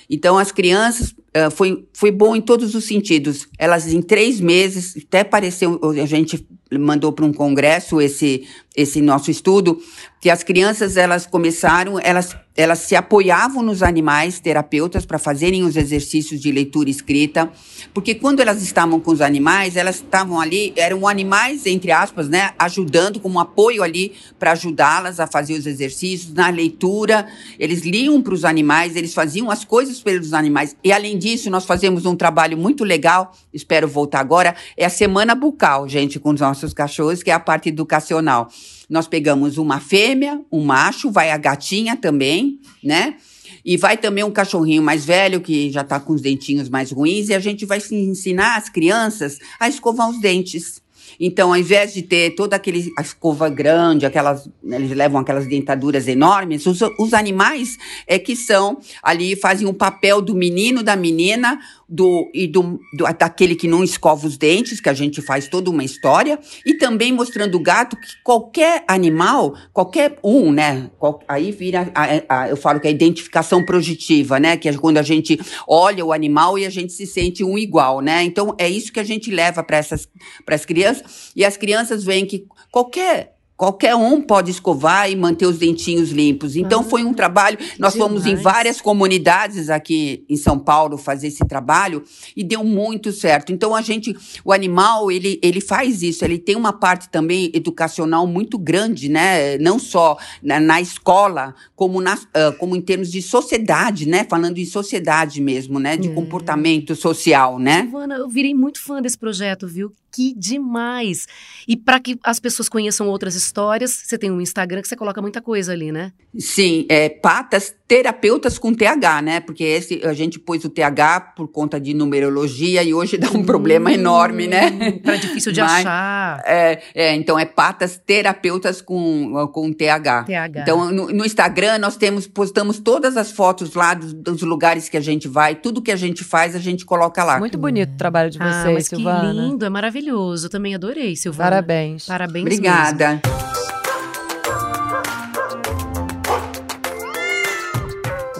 Então, 0.08 0.38
as 0.38 0.52
crianças 0.52 1.14
uh, 1.36 1.50
foi, 1.50 1.86
foi 1.92 2.10
bom 2.10 2.34
em 2.34 2.40
todos 2.40 2.74
os 2.74 2.84
sentidos. 2.84 3.48
Elas, 3.58 3.92
em 3.92 4.00
três 4.00 4.40
meses, 4.40 4.94
até 5.06 5.20
apareceu, 5.20 5.80
a 5.82 6.06
gente 6.06 6.46
mandou 6.72 7.12
para 7.12 7.24
um 7.24 7.32
congresso 7.32 8.00
esse, 8.00 8.46
esse 8.74 9.00
nosso 9.00 9.30
estudo, 9.30 9.80
que 10.20 10.30
as 10.30 10.42
crianças, 10.42 10.96
elas 10.96 11.26
começaram, 11.26 11.98
elas 12.02 12.34
elas 12.56 12.78
se 12.80 12.94
apoiavam 12.94 13.62
nos 13.62 13.82
animais 13.82 14.38
terapeutas 14.38 15.04
para 15.04 15.18
fazerem 15.18 15.64
os 15.64 15.76
exercícios 15.76 16.40
de 16.40 16.52
leitura 16.52 16.88
escrita, 16.88 17.50
porque 17.92 18.14
quando 18.14 18.40
elas 18.40 18.62
estavam 18.62 19.00
com 19.00 19.10
os 19.10 19.20
animais, 19.20 19.76
elas 19.76 19.96
estavam 19.96 20.40
ali, 20.40 20.72
eram 20.76 21.08
animais, 21.08 21.66
entre 21.66 21.90
aspas, 21.90 22.28
né, 22.28 22.52
ajudando, 22.58 23.18
como 23.18 23.40
apoio 23.40 23.82
ali 23.82 24.12
para 24.38 24.52
ajudá-las 24.52 25.18
a 25.18 25.26
fazer 25.26 25.54
os 25.54 25.66
exercícios, 25.66 26.32
na 26.32 26.48
leitura, 26.48 27.26
eles 27.58 27.82
liam 27.82 28.22
para 28.22 28.34
os 28.34 28.44
animais, 28.44 28.94
eles 28.94 29.12
faziam 29.12 29.50
as 29.50 29.64
coisas 29.64 30.00
pelos 30.00 30.32
animais. 30.32 30.76
E 30.84 30.92
além 30.92 31.18
disso, 31.18 31.50
nós 31.50 31.64
fazemos 31.64 32.06
um 32.06 32.14
trabalho 32.14 32.56
muito 32.56 32.84
legal, 32.84 33.32
espero 33.52 33.88
voltar 33.88 34.20
agora, 34.20 34.54
é 34.76 34.84
a 34.84 34.90
semana 34.90 35.34
bucal, 35.34 35.88
gente, 35.88 36.20
com 36.20 36.30
os 36.30 36.40
nossos 36.40 36.72
cachorros, 36.72 37.22
que 37.22 37.30
é 37.30 37.34
a 37.34 37.40
parte 37.40 37.68
educacional. 37.68 38.48
Nós 38.88 39.06
pegamos 39.06 39.58
uma 39.58 39.80
fêmea, 39.80 40.40
um 40.50 40.64
macho, 40.64 41.10
vai 41.10 41.30
a 41.30 41.36
gatinha 41.36 41.96
também, 41.96 42.60
né? 42.82 43.16
E 43.64 43.76
vai 43.76 43.96
também 43.96 44.22
um 44.22 44.30
cachorrinho 44.30 44.82
mais 44.82 45.04
velho, 45.06 45.40
que 45.40 45.70
já 45.70 45.80
está 45.80 45.98
com 45.98 46.12
os 46.12 46.20
dentinhos 46.20 46.68
mais 46.68 46.90
ruins, 46.90 47.28
e 47.28 47.34
a 47.34 47.40
gente 47.40 47.64
vai 47.64 47.78
ensinar 47.90 48.56
as 48.56 48.68
crianças 48.68 49.38
a 49.58 49.68
escovar 49.68 50.10
os 50.10 50.20
dentes. 50.20 50.82
Então, 51.18 51.50
ao 51.50 51.56
invés 51.56 51.94
de 51.94 52.02
ter 52.02 52.34
toda 52.34 52.56
aquele 52.56 52.92
a 52.98 53.02
escova 53.02 53.48
grande, 53.48 54.06
aquelas 54.06 54.48
eles 54.64 54.90
levam 54.90 55.20
aquelas 55.20 55.46
dentaduras 55.46 56.08
enormes, 56.08 56.66
os, 56.66 56.80
os 56.98 57.14
animais 57.14 57.76
é 58.06 58.18
que 58.18 58.34
são 58.34 58.78
ali 59.02 59.36
fazem 59.36 59.66
o 59.66 59.74
papel 59.74 60.20
do 60.20 60.34
menino 60.34 60.82
da 60.82 60.96
menina 60.96 61.58
do 61.88 62.30
e 62.34 62.46
do, 62.46 62.80
do, 62.96 63.04
daquele 63.18 63.54
que 63.54 63.68
não 63.68 63.84
escova 63.84 64.26
os 64.26 64.36
dentes, 64.36 64.80
que 64.80 64.88
a 64.88 64.94
gente 64.94 65.20
faz 65.20 65.48
toda 65.48 65.70
uma 65.70 65.84
história, 65.84 66.38
e 66.64 66.74
também 66.74 67.12
mostrando 67.12 67.56
o 67.56 67.60
gato 67.60 67.96
que 67.96 68.08
qualquer 68.22 68.84
animal, 68.88 69.54
qualquer 69.72 70.18
um, 70.22 70.52
né? 70.52 70.90
Qual, 70.98 71.20
aí 71.28 71.52
vira, 71.52 71.90
a, 71.94 72.42
a, 72.42 72.48
eu 72.48 72.56
falo 72.56 72.80
que 72.80 72.86
é 72.86 72.90
a 72.90 72.94
identificação 72.94 73.64
projetiva, 73.64 74.40
né? 74.40 74.56
Que 74.56 74.68
é 74.68 74.74
quando 74.74 74.98
a 74.98 75.02
gente 75.02 75.38
olha 75.68 76.04
o 76.04 76.12
animal 76.12 76.58
e 76.58 76.66
a 76.66 76.70
gente 76.70 76.92
se 76.92 77.06
sente 77.06 77.44
um 77.44 77.58
igual, 77.58 78.00
né? 78.00 78.22
Então 78.22 78.54
é 78.58 78.68
isso 78.68 78.92
que 78.92 79.00
a 79.00 79.04
gente 79.04 79.30
leva 79.30 79.62
para 79.62 79.76
essas 79.76 80.08
para 80.44 80.54
as 80.54 80.64
crianças, 80.64 81.32
e 81.36 81.44
as 81.44 81.56
crianças 81.56 82.04
veem 82.04 82.26
que 82.26 82.46
qualquer 82.70 83.33
Qualquer 83.56 83.94
um 83.94 84.20
pode 84.20 84.50
escovar 84.50 85.08
e 85.08 85.14
manter 85.14 85.46
os 85.46 85.58
dentinhos 85.58 86.10
limpos. 86.10 86.56
Então, 86.56 86.80
ah, 86.80 86.84
foi 86.84 87.04
um 87.04 87.14
trabalho. 87.14 87.56
Nós 87.78 87.92
demais. 87.92 87.94
fomos 87.94 88.26
em 88.26 88.34
várias 88.34 88.80
comunidades 88.80 89.70
aqui 89.70 90.24
em 90.28 90.36
São 90.36 90.58
Paulo 90.58 90.98
fazer 90.98 91.28
esse 91.28 91.46
trabalho 91.46 92.02
e 92.36 92.42
deu 92.42 92.64
muito 92.64 93.12
certo. 93.12 93.52
Então, 93.52 93.72
a 93.72 93.80
gente, 93.80 94.16
o 94.44 94.52
animal, 94.52 95.10
ele, 95.10 95.38
ele 95.40 95.60
faz 95.60 96.02
isso. 96.02 96.24
Ele 96.24 96.36
tem 96.36 96.56
uma 96.56 96.72
parte 96.72 97.08
também 97.08 97.52
educacional 97.54 98.26
muito 98.26 98.58
grande, 98.58 99.08
né? 99.08 99.56
Não 99.58 99.78
só 99.78 100.18
na, 100.42 100.58
na 100.58 100.80
escola, 100.80 101.54
como, 101.76 102.00
na, 102.00 102.14
uh, 102.14 102.58
como 102.58 102.74
em 102.74 102.80
termos 102.80 103.10
de 103.10 103.22
sociedade, 103.22 104.06
né? 104.06 104.26
Falando 104.28 104.58
em 104.58 104.64
sociedade 104.64 105.40
mesmo, 105.40 105.78
né? 105.78 105.96
De 105.96 106.08
é. 106.08 106.12
comportamento 106.12 106.96
social, 106.96 107.60
né? 107.60 107.82
Giovana, 107.82 108.16
eu 108.16 108.28
virei 108.28 108.52
muito 108.52 108.82
fã 108.82 109.00
desse 109.00 109.16
projeto, 109.16 109.68
viu? 109.68 109.92
Que 110.14 110.32
demais! 110.34 111.26
E 111.66 111.76
para 111.76 111.98
que 111.98 112.16
as 112.22 112.38
pessoas 112.38 112.68
conheçam 112.68 113.08
outras 113.08 113.34
histórias, 113.34 113.90
você 113.90 114.16
tem 114.16 114.30
um 114.30 114.40
Instagram 114.40 114.80
que 114.80 114.86
você 114.86 114.94
coloca 114.94 115.20
muita 115.20 115.42
coisa 115.42 115.72
ali, 115.72 115.90
né? 115.90 116.12
Sim, 116.38 116.86
é 116.88 117.08
patas 117.08 117.74
terapeutas 117.86 118.58
com 118.58 118.72
TH, 118.72 119.22
né? 119.22 119.40
Porque 119.40 119.62
esse 119.62 120.00
a 120.04 120.14
gente 120.14 120.38
pôs 120.38 120.64
o 120.64 120.70
TH 120.70 121.34
por 121.36 121.48
conta 121.48 121.78
de 121.78 121.92
numerologia 121.92 122.82
e 122.82 122.94
hoje 122.94 123.18
dá 123.18 123.30
um 123.30 123.38
hum, 123.38 123.44
problema 123.44 123.92
enorme, 123.92 124.46
né? 124.46 124.94
Tá 125.04 125.16
difícil 125.16 125.52
de 125.52 125.60
Mas, 125.60 125.84
achar. 125.84 126.42
É, 126.46 126.80
é, 126.94 127.14
então 127.14 127.38
é 127.38 127.44
patas 127.44 128.00
terapeutas 128.04 128.80
com, 128.80 129.48
com 129.52 129.72
TH. 129.72 130.24
TH. 130.24 130.60
Então 130.62 130.90
no, 130.90 131.08
no, 131.08 131.24
Instagram 131.24 131.78
nós 131.78 131.96
temos 131.96 132.26
postamos 132.26 132.78
todas 132.78 133.16
as 133.16 133.30
fotos 133.32 133.74
lá 133.74 133.92
dos, 133.92 134.12
dos, 134.14 134.42
lugares 134.42 134.88
que 134.88 134.96
a 134.96 135.00
gente 135.00 135.28
vai, 135.28 135.54
tudo 135.54 135.82
que 135.82 135.92
a 135.92 135.96
gente 135.96 136.24
faz 136.24 136.56
a 136.56 136.58
gente 136.58 136.86
coloca 136.86 137.22
lá. 137.22 137.38
Muito 137.38 137.58
bonito 137.58 137.92
o 137.92 137.96
trabalho 137.96 138.30
de 138.30 138.38
vocês, 138.38 138.66
ah, 138.66 138.72
mas 138.72 138.86
Silvana. 138.86 139.30
Que 139.30 139.40
lindo, 139.40 139.64
é 139.64 139.68
maravilhoso 139.68 140.48
também 140.48 140.74
adorei, 140.74 141.16
Silvana. 141.16 141.50
Parabéns. 141.50 142.06
Parabéns 142.06 142.42
Obrigada. 142.42 143.20
Mesmo. 143.24 143.53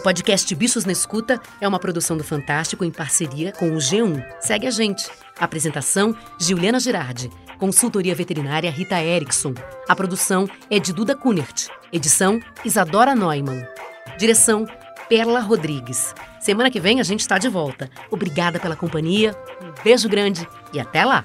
Podcast 0.05 0.55
Bichos 0.55 0.85
na 0.85 0.93
Escuta 0.93 1.41
é 1.63 1.67
uma 1.67 1.79
produção 1.79 2.15
do 2.15 2.23
Fantástico 2.23 2.85
em 2.85 2.91
parceria 2.91 3.53
com 3.53 3.71
o 3.71 3.79
G1. 3.79 4.23
Segue 4.39 4.67
a 4.67 4.71
gente. 4.71 5.11
Apresentação: 5.41 6.15
Juliana 6.39 6.79
Girardi. 6.79 7.31
Consultoria 7.59 8.15
veterinária 8.15 8.71
Rita 8.71 9.03
Erickson. 9.03 9.55
A 9.89 9.97
produção 9.97 10.47
é 10.69 10.79
de 10.79 10.93
Duda 10.93 11.17
Kunert. 11.17 11.69
Edição: 11.91 12.39
Isadora 12.67 13.15
Neumann. 13.15 13.67
Direção: 14.19 14.67
Perla 15.09 15.41
Rodrigues. 15.41 16.15
Semana 16.39 16.71
que 16.71 16.81
vem 16.81 17.01
a 17.01 17.03
gente 17.03 17.21
está 17.21 17.39
de 17.39 17.49
volta. 17.49 17.89
Obrigada 18.11 18.61
pela 18.61 18.77
companhia, 18.77 19.35
um 19.63 19.83
beijo 19.83 20.07
grande 20.07 20.47
e 20.75 20.79
até 20.79 21.03
lá! 21.03 21.25